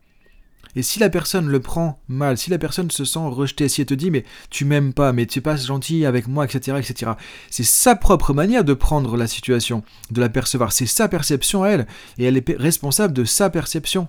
Et 0.76 0.82
si 0.82 0.98
la 0.98 1.10
personne 1.10 1.48
le 1.48 1.60
prend 1.60 2.00
mal, 2.08 2.38
si 2.38 2.50
la 2.50 2.58
personne 2.58 2.90
se 2.90 3.04
sent 3.04 3.18
rejetée, 3.20 3.68
si 3.68 3.80
elle 3.80 3.86
te 3.86 3.94
dit 3.94 4.10
mais 4.10 4.24
tu 4.50 4.64
m'aimes 4.64 4.92
pas, 4.92 5.12
mais 5.12 5.26
tu 5.26 5.38
es 5.38 5.42
pas 5.42 5.56
gentil 5.56 6.04
avec 6.06 6.28
moi, 6.28 6.44
etc., 6.44 6.78
etc., 6.78 7.12
c'est 7.50 7.64
sa 7.64 7.96
propre 7.96 8.32
manière 8.32 8.64
de 8.64 8.74
prendre 8.74 9.16
la 9.16 9.26
situation, 9.26 9.82
de 10.10 10.20
la 10.20 10.28
percevoir. 10.28 10.72
C'est 10.72 10.86
sa 10.86 11.08
perception 11.08 11.62
à 11.62 11.68
elle, 11.68 11.86
et 12.18 12.24
elle 12.24 12.36
est 12.36 12.56
responsable 12.58 13.14
de 13.14 13.24
sa 13.24 13.50
perception. 13.50 14.08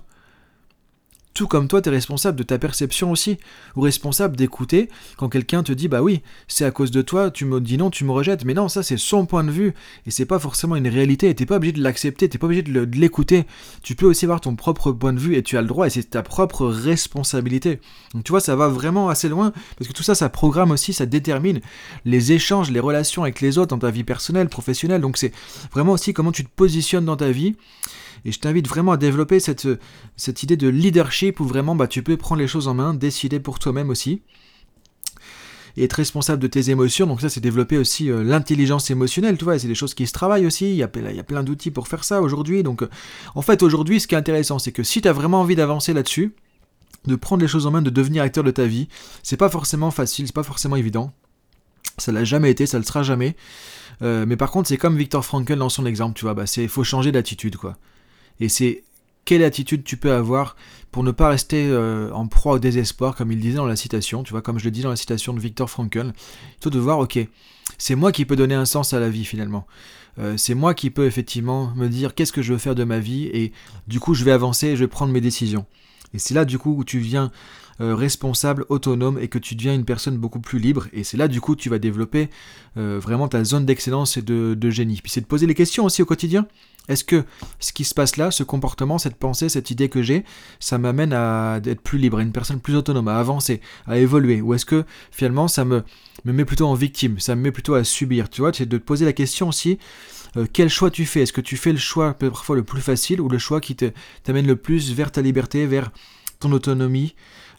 Tout 1.36 1.46
comme 1.46 1.68
toi, 1.68 1.82
tu 1.82 1.90
es 1.90 1.92
responsable 1.92 2.38
de 2.38 2.44
ta 2.44 2.58
perception 2.58 3.10
aussi, 3.10 3.36
ou 3.76 3.82
responsable 3.82 4.36
d'écouter 4.36 4.88
quand 5.18 5.28
quelqu'un 5.28 5.62
te 5.62 5.70
dit 5.70 5.86
bah 5.86 6.00
oui, 6.00 6.22
c'est 6.48 6.64
à 6.64 6.70
cause 6.70 6.90
de 6.90 7.02
toi, 7.02 7.30
tu 7.30 7.44
me 7.44 7.60
dis 7.60 7.76
non, 7.76 7.90
tu 7.90 8.04
me 8.04 8.10
rejettes, 8.10 8.46
mais 8.46 8.54
non, 8.54 8.70
ça 8.70 8.82
c'est 8.82 8.96
son 8.96 9.26
point 9.26 9.44
de 9.44 9.50
vue, 9.50 9.74
et 10.06 10.10
c'est 10.10 10.24
pas 10.24 10.38
forcément 10.38 10.76
une 10.76 10.88
réalité, 10.88 11.28
et 11.28 11.34
t'es 11.34 11.44
pas 11.44 11.56
obligé 11.56 11.72
de 11.72 11.82
l'accepter, 11.82 12.26
t'es 12.30 12.38
pas 12.38 12.46
obligé 12.46 12.62
de 12.62 12.88
l'écouter, 12.98 13.44
tu 13.82 13.94
peux 13.94 14.06
aussi 14.06 14.24
avoir 14.24 14.40
ton 14.40 14.56
propre 14.56 14.92
point 14.92 15.12
de 15.12 15.20
vue, 15.20 15.36
et 15.36 15.42
tu 15.42 15.58
as 15.58 15.60
le 15.60 15.68
droit, 15.68 15.86
et 15.86 15.90
c'est 15.90 16.08
ta 16.08 16.22
propre 16.22 16.64
responsabilité. 16.68 17.80
Donc 18.14 18.24
tu 18.24 18.32
vois, 18.32 18.40
ça 18.40 18.56
va 18.56 18.68
vraiment 18.68 19.10
assez 19.10 19.28
loin, 19.28 19.52
parce 19.76 19.88
que 19.88 19.92
tout 19.92 20.02
ça, 20.02 20.14
ça 20.14 20.30
programme 20.30 20.70
aussi, 20.70 20.94
ça 20.94 21.04
détermine 21.04 21.60
les 22.06 22.32
échanges, 22.32 22.70
les 22.70 22.80
relations 22.80 23.24
avec 23.24 23.42
les 23.42 23.58
autres 23.58 23.76
dans 23.76 23.78
ta 23.78 23.90
vie 23.90 24.04
personnelle, 24.04 24.48
professionnelle, 24.48 25.02
donc 25.02 25.18
c'est 25.18 25.34
vraiment 25.70 25.92
aussi 25.92 26.14
comment 26.14 26.32
tu 26.32 26.44
te 26.44 26.50
positionnes 26.56 27.04
dans 27.04 27.16
ta 27.16 27.30
vie, 27.30 27.56
et 28.26 28.32
je 28.32 28.40
t'invite 28.40 28.66
vraiment 28.66 28.92
à 28.92 28.96
développer 28.96 29.38
cette, 29.38 29.68
cette 30.16 30.42
idée 30.42 30.56
de 30.56 30.66
leadership 30.66 31.38
où 31.38 31.44
vraiment 31.44 31.76
bah, 31.76 31.86
tu 31.86 32.02
peux 32.02 32.16
prendre 32.16 32.40
les 32.40 32.48
choses 32.48 32.66
en 32.66 32.74
main, 32.74 32.92
décider 32.92 33.38
pour 33.38 33.60
toi-même 33.60 33.88
aussi. 33.88 34.20
et 35.76 35.84
être 35.84 35.92
responsable 35.92 36.42
de 36.42 36.48
tes 36.48 36.70
émotions. 36.70 37.06
Donc 37.06 37.20
ça, 37.20 37.28
c'est 37.28 37.40
développer 37.40 37.78
aussi 37.78 38.10
euh, 38.10 38.24
l'intelligence 38.24 38.90
émotionnelle, 38.90 39.38
tu 39.38 39.44
vois, 39.44 39.60
c'est 39.60 39.68
des 39.68 39.76
choses 39.76 39.94
qui 39.94 40.08
se 40.08 40.12
travaillent 40.12 40.46
aussi, 40.46 40.70
il 40.70 40.76
y 40.76 40.82
a, 40.82 40.88
plein 40.88 41.44
d'outils 41.44 41.70
pour 41.70 41.86
faire 41.86 42.02
ça 42.02 42.20
aujourd'hui. 42.20 42.64
Donc 42.64 42.82
euh, 42.82 42.90
en 43.36 43.42
fait, 43.42 43.62
aujourd'hui, 43.62 44.00
ce 44.00 44.08
qui 44.08 44.16
est 44.16 44.18
intéressant, 44.18 44.58
c'est 44.58 44.72
que 44.72 44.82
si 44.82 45.00
tu 45.00 45.06
as 45.06 45.12
vraiment 45.12 45.42
envie 45.42 45.54
d'avancer 45.54 45.92
là-dessus, 45.92 46.34
de 47.06 47.14
prendre 47.14 47.42
les 47.42 47.48
choses 47.48 47.68
en 47.68 47.70
main, 47.70 47.82
de 47.82 47.90
devenir 47.90 48.24
acteur 48.24 48.42
de 48.42 48.50
ta 48.50 48.66
vie, 48.66 48.88
c'est 49.22 49.36
pas 49.36 49.50
forcément 49.50 49.92
facile, 49.92 50.26
c'est 50.26 50.34
pas 50.34 50.42
forcément 50.42 50.74
évident. 50.74 51.12
Ça 51.98 52.10
l'a 52.10 52.24
jamais 52.24 52.50
été, 52.50 52.66
ça 52.66 52.78
le 52.78 52.84
sera 52.84 53.04
jamais. 53.04 53.36
Euh, 54.02 54.26
mais 54.26 54.36
par 54.36 54.50
contre, 54.50 54.68
c'est 54.68 54.78
comme 54.78 54.96
Victor 54.96 55.24
Frankl 55.24 55.54
dans 55.56 55.68
son 55.68 55.86
exemple, 55.86 56.18
tu 56.18 56.24
vois, 56.24 56.34
bah, 56.34 56.46
c'est 56.46 56.66
faut 56.66 56.82
changer 56.82 57.12
d'attitude, 57.12 57.56
quoi. 57.56 57.76
Et 58.40 58.48
c'est 58.48 58.84
quelle 59.26 59.42
attitude 59.42 59.84
tu 59.84 59.98
peux 59.98 60.12
avoir 60.12 60.56
pour 60.90 61.04
ne 61.04 61.10
pas 61.10 61.28
rester 61.28 61.66
euh, 61.68 62.10
en 62.12 62.26
proie 62.26 62.54
au 62.54 62.58
désespoir, 62.58 63.14
comme 63.14 63.30
il 63.30 63.38
disait 63.38 63.56
dans 63.56 63.66
la 63.66 63.76
citation, 63.76 64.22
tu 64.22 64.30
vois, 64.30 64.40
comme 64.40 64.58
je 64.58 64.64
le 64.64 64.70
dis 64.70 64.80
dans 64.80 64.88
la 64.88 64.96
citation 64.96 65.34
de 65.34 65.40
Victor 65.40 65.68
Frankl, 65.68 66.12
plutôt 66.52 66.70
de 66.70 66.78
voir, 66.78 67.00
ok, 67.00 67.18
c'est 67.76 67.96
moi 67.96 68.12
qui 68.12 68.24
peux 68.24 68.36
donner 68.36 68.54
un 68.54 68.64
sens 68.64 68.94
à 68.94 69.00
la 69.00 69.10
vie 69.10 69.26
finalement. 69.26 69.66
Euh, 70.18 70.38
c'est 70.38 70.54
moi 70.54 70.72
qui 70.72 70.88
peux 70.88 71.04
effectivement 71.04 71.74
me 71.74 71.88
dire 71.88 72.14
qu'est-ce 72.14 72.32
que 72.32 72.40
je 72.40 72.52
veux 72.54 72.58
faire 72.58 72.74
de 72.74 72.84
ma 72.84 72.98
vie 72.98 73.24
et 73.24 73.52
du 73.86 74.00
coup 74.00 74.14
je 74.14 74.24
vais 74.24 74.32
avancer 74.32 74.68
et 74.68 74.76
je 74.76 74.80
vais 74.80 74.88
prendre 74.88 75.12
mes 75.12 75.20
décisions. 75.20 75.66
Et 76.14 76.18
c'est 76.18 76.32
là 76.32 76.46
du 76.46 76.58
coup 76.58 76.74
où 76.74 76.84
tu 76.84 77.00
viens 77.00 77.30
euh, 77.82 77.94
responsable, 77.94 78.64
autonome 78.70 79.18
et 79.18 79.28
que 79.28 79.38
tu 79.38 79.54
deviens 79.54 79.74
une 79.74 79.84
personne 79.84 80.16
beaucoup 80.16 80.40
plus 80.40 80.58
libre. 80.58 80.86
Et 80.94 81.04
c'est 81.04 81.18
là 81.18 81.28
du 81.28 81.42
coup 81.42 81.56
tu 81.56 81.68
vas 81.68 81.78
développer 81.78 82.30
vraiment 82.76 83.28
ta 83.28 83.44
zone 83.44 83.66
d'excellence 83.66 84.16
et 84.16 84.22
de 84.22 84.70
génie. 84.70 85.00
Puis 85.02 85.10
c'est 85.10 85.20
de 85.20 85.26
poser 85.26 85.46
les 85.46 85.54
questions 85.54 85.84
aussi 85.84 86.00
au 86.00 86.06
quotidien. 86.06 86.46
Est-ce 86.88 87.04
que 87.04 87.24
ce 87.58 87.72
qui 87.72 87.84
se 87.84 87.94
passe 87.94 88.16
là, 88.16 88.30
ce 88.30 88.42
comportement, 88.42 88.98
cette 88.98 89.16
pensée, 89.16 89.48
cette 89.48 89.70
idée 89.70 89.88
que 89.88 90.02
j'ai, 90.02 90.24
ça 90.60 90.78
m'amène 90.78 91.12
à 91.12 91.60
être 91.64 91.80
plus 91.80 91.98
libre, 91.98 92.18
à 92.18 92.22
une 92.22 92.32
personne 92.32 92.60
plus 92.60 92.76
autonome, 92.76 93.08
à 93.08 93.18
avancer, 93.18 93.60
à 93.86 93.98
évoluer? 93.98 94.40
Ou 94.40 94.54
est-ce 94.54 94.64
que 94.64 94.84
finalement 95.10 95.48
ça 95.48 95.64
me, 95.64 95.82
me 96.24 96.32
met 96.32 96.44
plutôt 96.44 96.66
en 96.66 96.74
victime, 96.74 97.18
ça 97.18 97.34
me 97.34 97.42
met 97.42 97.52
plutôt 97.52 97.74
à 97.74 97.84
subir? 97.84 98.30
Tu 98.30 98.40
vois, 98.40 98.52
c'est 98.52 98.66
de 98.66 98.78
te 98.78 98.84
poser 98.84 99.04
la 99.04 99.12
question 99.12 99.48
aussi, 99.48 99.78
euh, 100.36 100.46
quel 100.52 100.68
choix 100.68 100.90
tu 100.90 101.06
fais? 101.06 101.22
Est-ce 101.22 101.32
que 101.32 101.40
tu 101.40 101.56
fais 101.56 101.72
le 101.72 101.78
choix 101.78 102.14
parfois 102.14 102.56
le 102.56 102.62
plus 102.62 102.80
facile 102.80 103.20
ou 103.20 103.28
le 103.28 103.38
choix 103.38 103.60
qui 103.60 103.76
t'amène 104.22 104.46
le 104.46 104.56
plus 104.56 104.92
vers 104.92 105.10
ta 105.10 105.22
liberté, 105.22 105.66
vers 105.66 105.90
ton 106.38 106.52
autonomie, 106.52 107.14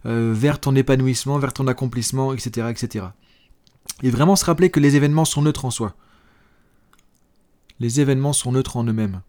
euh, 0.05 0.31
vers 0.35 0.59
ton 0.59 0.75
épanouissement, 0.75 1.39
vers 1.39 1.53
ton 1.53 1.67
accomplissement, 1.67 2.33
etc., 2.33 2.67
etc. 2.69 3.05
Et 4.03 4.09
vraiment 4.09 4.35
se 4.35 4.45
rappeler 4.45 4.69
que 4.69 4.79
les 4.79 4.95
événements 4.95 5.25
sont 5.25 5.41
neutres 5.41 5.65
en 5.65 5.71
soi 5.71 5.95
les 7.79 8.01
événements 8.01 8.33
sont 8.33 8.51
neutres 8.51 8.77
en 8.77 8.83
eux-mêmes. 8.83 9.21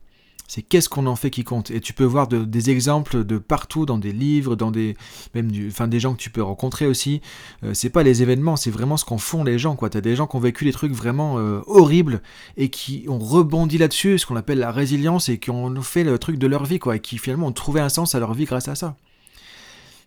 C'est 0.50 0.62
qu'est-ce 0.62 0.88
qu'on 0.88 1.06
en 1.06 1.14
fait 1.14 1.28
qui 1.28 1.44
compte. 1.44 1.70
Et 1.70 1.80
tu 1.80 1.92
peux 1.92 2.04
voir 2.04 2.26
des 2.26 2.70
exemples 2.70 3.22
de 3.22 3.36
partout, 3.36 3.84
dans 3.84 3.98
des 3.98 4.12
livres, 4.12 4.56
dans 4.56 4.70
des 4.70 4.96
même 5.34 5.52
du, 5.52 5.70
des 5.70 6.00
gens 6.00 6.14
que 6.14 6.18
tu 6.18 6.30
peux 6.30 6.42
rencontrer 6.42 6.86
aussi. 6.86 7.20
Euh, 7.64 7.74
c'est 7.74 7.90
pas 7.90 8.02
les 8.02 8.22
événements, 8.22 8.56
c'est 8.56 8.70
vraiment 8.70 8.96
ce 8.96 9.04
qu'en 9.04 9.18
font 9.18 9.44
les 9.44 9.58
gens. 9.58 9.76
Quoi, 9.76 9.90
t'as 9.90 10.00
des 10.00 10.16
gens 10.16 10.26
qui 10.26 10.36
ont 10.36 10.40
vécu 10.40 10.64
des 10.64 10.72
trucs 10.72 10.92
vraiment 10.92 11.38
euh, 11.38 11.60
horribles 11.66 12.22
et 12.56 12.70
qui 12.70 13.04
ont 13.08 13.18
rebondi 13.18 13.76
là-dessus, 13.76 14.18
ce 14.18 14.24
qu'on 14.24 14.36
appelle 14.36 14.58
la 14.58 14.72
résilience, 14.72 15.28
et 15.28 15.38
qui 15.38 15.50
ont 15.50 15.82
fait 15.82 16.02
le 16.02 16.18
truc 16.18 16.38
de 16.38 16.46
leur 16.46 16.64
vie, 16.64 16.78
quoi, 16.78 16.96
et 16.96 17.00
qui 17.00 17.18
finalement 17.18 17.48
ont 17.48 17.52
trouvé 17.52 17.82
un 17.82 17.90
sens 17.90 18.14
à 18.14 18.18
leur 18.18 18.32
vie 18.32 18.46
grâce 18.46 18.68
à 18.68 18.74
ça. 18.74 18.96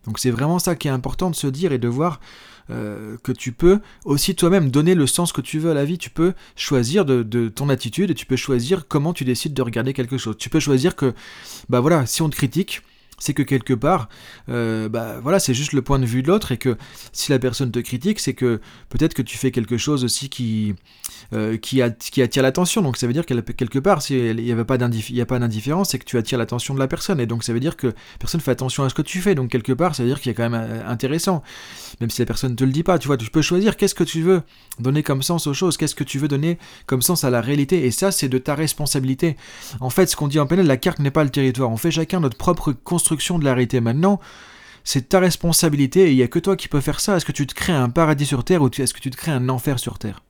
Donc 0.06 0.18
c'est 0.18 0.30
vraiment 0.30 0.58
ça 0.58 0.74
qui 0.74 0.88
est 0.88 0.90
important 0.90 1.30
de 1.30 1.36
se 1.36 1.46
dire 1.46 1.72
et 1.72 1.78
de 1.78 1.88
voir 1.88 2.20
euh, 2.70 3.16
que 3.22 3.32
tu 3.32 3.52
peux 3.52 3.80
aussi 4.04 4.34
toi-même 4.34 4.70
donner 4.70 4.94
le 4.94 5.06
sens 5.06 5.32
que 5.32 5.40
tu 5.40 5.58
veux 5.58 5.70
à 5.70 5.74
la 5.74 5.84
vie. 5.84 5.98
Tu 5.98 6.10
peux 6.10 6.32
choisir 6.56 7.04
de, 7.04 7.48
ton 7.48 7.68
attitude 7.68 8.10
et 8.10 8.14
tu 8.14 8.26
peux 8.26 8.36
choisir 8.36 8.86
comment 8.88 9.12
tu 9.12 9.24
décides 9.24 9.54
de 9.54 9.62
regarder 9.62 9.92
quelque 9.92 10.18
chose. 10.18 10.36
Tu 10.38 10.48
peux 10.48 10.60
choisir 10.60 10.96
que, 10.96 11.14
bah 11.68 11.80
voilà, 11.80 12.06
si 12.06 12.22
on 12.22 12.30
te 12.30 12.36
critique, 12.36 12.82
c'est 13.22 13.34
que 13.34 13.44
quelque 13.44 13.72
part, 13.72 14.08
euh, 14.48 14.88
bah 14.88 15.20
voilà, 15.22 15.38
c'est 15.38 15.54
juste 15.54 15.74
le 15.74 15.80
point 15.80 16.00
de 16.00 16.06
vue 16.06 16.24
de 16.24 16.26
l'autre 16.26 16.50
et 16.50 16.56
que 16.56 16.76
si 17.12 17.30
la 17.30 17.38
personne 17.38 17.70
te 17.70 17.78
critique, 17.78 18.18
c'est 18.18 18.34
que 18.34 18.60
peut-être 18.88 19.14
que 19.14 19.22
tu 19.22 19.38
fais 19.38 19.52
quelque 19.52 19.76
chose 19.76 20.02
aussi 20.02 20.28
qui, 20.28 20.74
euh, 21.32 21.56
qui, 21.56 21.80
attire 21.80 22.42
l'attention. 22.42 22.82
Donc 22.82 22.96
ça 22.96 23.06
veut 23.06 23.12
dire 23.12 23.24
que 23.24 23.32
quelque 23.52 23.78
part, 23.78 24.02
s'il 24.02 24.34
n'y 24.34 24.50
a 24.50 24.64
pas 24.64 24.76
d'indifférence, 25.38 25.90
c'est 25.90 26.00
que 26.00 26.04
tu 26.04 26.18
attires 26.18 26.36
l'attention 26.36 26.74
de 26.74 26.80
la 26.80 26.88
personne. 26.88 27.20
Et 27.20 27.26
donc 27.26 27.44
ça 27.44 27.52
veut 27.52 27.60
dire 27.60 27.76
que 27.76 27.94
personne 28.18 28.40
fait 28.40 28.50
attention 28.50 28.82
à 28.82 28.88
ce 28.88 28.94
que 28.94 29.02
tu 29.02 29.20
fais. 29.20 29.36
Donc 29.36 29.50
quelque 29.50 29.72
part, 29.72 29.94
ça 29.94 30.02
veut 30.02 30.08
dire 30.08 30.20
qu'il 30.20 30.32
y 30.32 30.34
a 30.34 30.36
quand 30.36 30.50
même 30.50 30.60
euh, 30.60 30.88
intéressant. 30.88 31.44
Même 32.00 32.10
si 32.10 32.20
la 32.20 32.26
personne 32.26 32.50
ne 32.50 32.56
te 32.56 32.64
le 32.64 32.72
dit 32.72 32.82
pas, 32.82 32.98
tu 32.98 33.06
vois, 33.06 33.16
tu 33.16 33.30
peux 33.30 33.40
choisir 33.40 33.76
qu'est-ce 33.76 33.94
que 33.94 34.02
tu 34.02 34.22
veux 34.22 34.42
donner 34.80 35.04
comme 35.04 35.22
sens 35.22 35.46
aux 35.46 35.54
choses, 35.54 35.76
qu'est-ce 35.76 35.94
que 35.94 36.02
tu 36.02 36.18
veux 36.18 36.26
donner 36.26 36.58
comme 36.86 37.02
sens 37.02 37.22
à 37.22 37.30
la 37.30 37.40
réalité. 37.40 37.86
Et 37.86 37.92
ça, 37.92 38.10
c'est 38.10 38.28
de 38.28 38.38
ta 38.38 38.56
responsabilité. 38.56 39.36
En 39.78 39.90
fait, 39.90 40.06
ce 40.06 40.16
qu'on 40.16 40.26
dit 40.26 40.40
en 40.40 40.46
PNL, 40.46 40.66
la 40.66 40.76
carte 40.76 40.98
n'est 40.98 41.12
pas 41.12 41.22
le 41.22 41.30
territoire. 41.30 41.70
On 41.70 41.76
fait 41.76 41.92
chacun 41.92 42.18
notre 42.18 42.36
propre 42.36 42.72
construction 42.72 43.11
de 43.16 43.44
la 43.44 43.54
réalité. 43.54 43.80
Maintenant, 43.80 44.20
c'est 44.84 45.10
ta 45.10 45.20
responsabilité 45.20 46.08
et 46.08 46.10
il 46.10 46.16
n'y 46.16 46.22
a 46.22 46.28
que 46.28 46.38
toi 46.38 46.56
qui 46.56 46.68
peux 46.68 46.80
faire 46.80 47.00
ça. 47.00 47.16
Est-ce 47.16 47.24
que 47.24 47.32
tu 47.32 47.46
te 47.46 47.54
crées 47.54 47.72
un 47.72 47.88
paradis 47.88 48.26
sur 48.26 48.44
Terre 48.44 48.62
ou 48.62 48.68
est-ce 48.68 48.94
que 48.94 49.00
tu 49.00 49.10
te 49.10 49.16
crées 49.16 49.32
un 49.32 49.48
enfer 49.48 49.78
sur 49.78 49.98
Terre? 49.98 50.22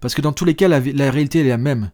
Parce 0.00 0.14
que 0.14 0.22
dans 0.22 0.32
tous 0.32 0.44
les 0.44 0.54
cas, 0.54 0.68
la, 0.68 0.78
réalité 0.78 1.40
elle 1.40 1.46
est 1.46 1.50
la 1.50 1.58
même. 1.58 1.90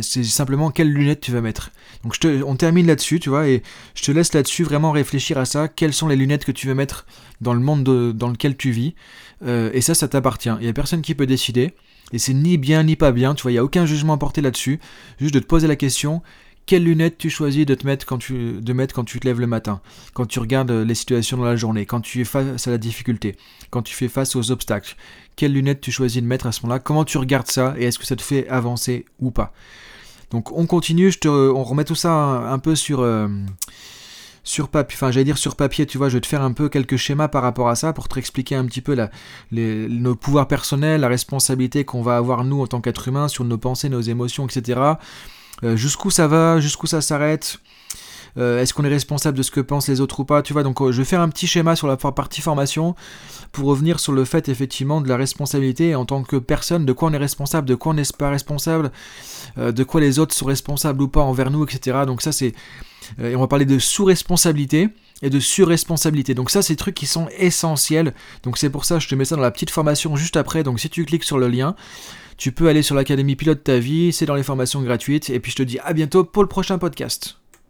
C'est 0.00 0.24
simplement 0.24 0.70
quelles 0.70 0.90
lunettes 0.92 1.20
tu 1.20 1.30
vas 1.30 1.40
mettre. 1.40 1.70
Donc 2.02 2.14
je 2.14 2.20
te, 2.20 2.42
on 2.42 2.56
termine 2.56 2.86
là-dessus, 2.86 3.20
tu 3.20 3.28
vois, 3.28 3.46
et 3.46 3.62
je 3.94 4.02
te 4.02 4.10
laisse 4.10 4.34
là-dessus 4.34 4.64
vraiment 4.64 4.90
réfléchir 4.90 5.38
à 5.38 5.44
ça. 5.44 5.68
Quelles 5.68 5.92
sont 5.92 6.08
les 6.08 6.16
lunettes 6.16 6.44
que 6.44 6.52
tu 6.52 6.66
veux 6.66 6.74
mettre 6.74 7.06
dans 7.40 7.54
le 7.54 7.60
monde 7.60 7.84
dans 8.12 8.28
lequel 8.28 8.56
tu 8.56 8.72
vis? 8.72 8.94
Euh, 9.46 9.70
Et 9.72 9.80
ça, 9.82 9.94
ça 9.94 10.08
t'appartient. 10.08 10.50
Il 10.58 10.64
n'y 10.64 10.68
a 10.68 10.72
personne 10.72 11.00
qui 11.00 11.14
peut 11.14 11.26
décider. 11.26 11.74
Et 12.12 12.18
c'est 12.18 12.34
ni 12.34 12.58
bien 12.58 12.82
ni 12.82 12.96
pas 12.96 13.12
bien, 13.12 13.34
tu 13.34 13.42
vois, 13.42 13.50
il 13.50 13.54
n'y 13.54 13.58
a 13.58 13.64
aucun 13.64 13.86
jugement 13.86 14.14
à 14.14 14.18
porter 14.18 14.40
là-dessus. 14.40 14.80
Juste 15.20 15.34
de 15.34 15.38
te 15.38 15.46
poser 15.46 15.68
la 15.68 15.76
question, 15.76 16.22
quelles 16.66 16.84
lunettes 16.84 17.18
tu 17.18 17.30
choisis 17.30 17.66
de 17.66 17.74
te 17.74 17.86
mettre 17.86 18.06
quand 18.06 18.18
tu, 18.18 18.60
de 18.60 18.72
mettre 18.72 18.94
quand 18.94 19.04
tu 19.04 19.20
te 19.20 19.26
lèves 19.26 19.40
le 19.40 19.46
matin, 19.46 19.80
quand 20.14 20.26
tu 20.26 20.38
regardes 20.38 20.70
les 20.70 20.94
situations 20.94 21.36
dans 21.36 21.44
la 21.44 21.56
journée, 21.56 21.86
quand 21.86 22.00
tu 22.00 22.20
es 22.20 22.24
face 22.24 22.66
à 22.66 22.70
la 22.70 22.78
difficulté, 22.78 23.36
quand 23.70 23.82
tu 23.82 23.94
fais 23.94 24.08
face 24.08 24.36
aux 24.36 24.50
obstacles. 24.50 24.96
Quelles 25.36 25.52
lunettes 25.52 25.80
tu 25.80 25.90
choisis 25.90 26.22
de 26.22 26.26
mettre 26.26 26.46
à 26.46 26.52
ce 26.52 26.62
moment-là 26.62 26.78
Comment 26.78 27.04
tu 27.04 27.18
regardes 27.18 27.48
ça 27.48 27.74
et 27.76 27.84
est-ce 27.84 27.98
que 27.98 28.06
ça 28.06 28.16
te 28.16 28.22
fait 28.22 28.48
avancer 28.48 29.04
ou 29.20 29.30
pas 29.30 29.52
Donc 30.30 30.52
on 30.52 30.66
continue, 30.66 31.12
on 31.26 31.64
remet 31.64 31.84
tout 31.84 31.96
ça 31.96 32.12
un, 32.12 32.58
peu 32.58 32.76
sur 32.76 33.00
euh, 33.00 33.28
sur 34.44 34.68
papier, 34.68 34.96
enfin 34.96 35.10
j'allais 35.10 35.24
dire 35.24 35.38
sur 35.38 35.56
papier, 35.56 35.86
tu 35.86 35.98
vois, 35.98 36.08
je 36.08 36.14
vais 36.14 36.20
te 36.20 36.26
faire 36.26 36.42
un 36.42 36.52
peu 36.52 36.68
quelques 36.68 36.96
schémas 36.96 37.28
par 37.28 37.42
rapport 37.42 37.68
à 37.68 37.74
ça 37.74 37.92
pour 37.92 38.08
te 38.08 38.18
expliquer 38.18 38.54
un 38.54 38.64
petit 38.64 38.80
peu 38.80 38.96
nos 39.50 40.14
pouvoirs 40.14 40.46
personnels, 40.46 41.00
la 41.00 41.08
responsabilité 41.08 41.84
qu'on 41.84 42.02
va 42.02 42.16
avoir 42.16 42.44
nous 42.44 42.62
en 42.62 42.66
tant 42.66 42.80
qu'être 42.80 43.08
humain 43.08 43.28
sur 43.28 43.44
nos 43.44 43.58
pensées, 43.58 43.88
nos 43.88 44.00
émotions, 44.00 44.46
etc. 44.46 44.94
Euh, 45.64 45.76
jusqu'où 45.76 46.10
ça 46.10 46.28
va, 46.28 46.60
jusqu'où 46.60 46.86
ça 46.86 47.00
s'arrête. 47.00 47.58
Euh, 48.36 48.60
est-ce 48.60 48.74
qu'on 48.74 48.84
est 48.84 48.88
responsable 48.88 49.38
de 49.38 49.42
ce 49.44 49.52
que 49.52 49.60
pensent 49.60 49.88
les 49.88 50.00
autres 50.00 50.20
ou 50.20 50.24
pas 50.24 50.42
Tu 50.42 50.52
vois, 50.52 50.64
donc 50.64 50.80
euh, 50.82 50.90
je 50.90 50.98
vais 50.98 51.04
faire 51.04 51.20
un 51.20 51.28
petit 51.28 51.46
schéma 51.46 51.76
sur 51.76 51.86
la 51.86 51.96
partie 51.96 52.40
formation 52.40 52.96
pour 53.52 53.68
revenir 53.68 54.00
sur 54.00 54.12
le 54.12 54.24
fait 54.24 54.48
effectivement 54.48 55.00
de 55.00 55.08
la 55.08 55.16
responsabilité 55.16 55.94
en 55.94 56.04
tant 56.04 56.24
que 56.24 56.36
personne, 56.36 56.84
de 56.84 56.92
quoi 56.92 57.08
on 57.08 57.12
est 57.12 57.18
responsable, 57.18 57.68
de 57.68 57.76
quoi 57.76 57.92
on 57.92 57.94
n'est 57.94 58.02
pas 58.18 58.30
responsable, 58.30 58.90
de 59.56 59.84
quoi 59.84 60.00
les 60.00 60.18
autres 60.18 60.34
sont 60.34 60.46
responsables 60.46 61.00
ou 61.00 61.06
pas 61.06 61.22
envers 61.22 61.52
nous, 61.52 61.64
etc. 61.64 61.98
Donc 62.06 62.22
ça 62.22 62.32
c'est... 62.32 62.54
et 63.22 63.36
on 63.36 63.40
va 63.40 63.46
parler 63.46 63.66
de 63.66 63.78
sous-responsabilité 63.78 64.88
et 65.22 65.30
de 65.30 65.40
sur-responsabilité. 65.40 66.34
Donc 66.34 66.50
ça, 66.50 66.60
c'est 66.62 66.74
des 66.74 66.78
trucs 66.78 66.94
qui 66.94 67.06
sont 67.06 67.28
essentiels. 67.38 68.14
Donc 68.42 68.58
c'est 68.58 68.70
pour 68.70 68.84
ça, 68.84 68.98
je 68.98 69.08
te 69.08 69.14
mets 69.14 69.24
ça 69.24 69.36
dans 69.36 69.42
la 69.42 69.50
petite 69.50 69.70
formation 69.70 70.16
juste 70.16 70.36
après. 70.36 70.62
Donc 70.62 70.80
si 70.80 70.90
tu 70.90 71.04
cliques 71.04 71.24
sur 71.24 71.38
le 71.38 71.48
lien, 71.48 71.76
tu 72.36 72.52
peux 72.52 72.68
aller 72.68 72.82
sur 72.82 72.94
l'académie 72.94 73.36
pilote 73.36 73.64
ta 73.64 73.78
vie, 73.78 74.12
c'est 74.12 74.26
dans 74.26 74.34
les 74.34 74.42
formations 74.42 74.82
gratuites, 74.82 75.30
et 75.30 75.40
puis 75.40 75.52
je 75.52 75.56
te 75.56 75.62
dis 75.62 75.78
à 75.80 75.92
bientôt 75.92 76.24
pour 76.24 76.42
le 76.42 76.48
prochain 76.48 76.78
podcast. 76.78 77.38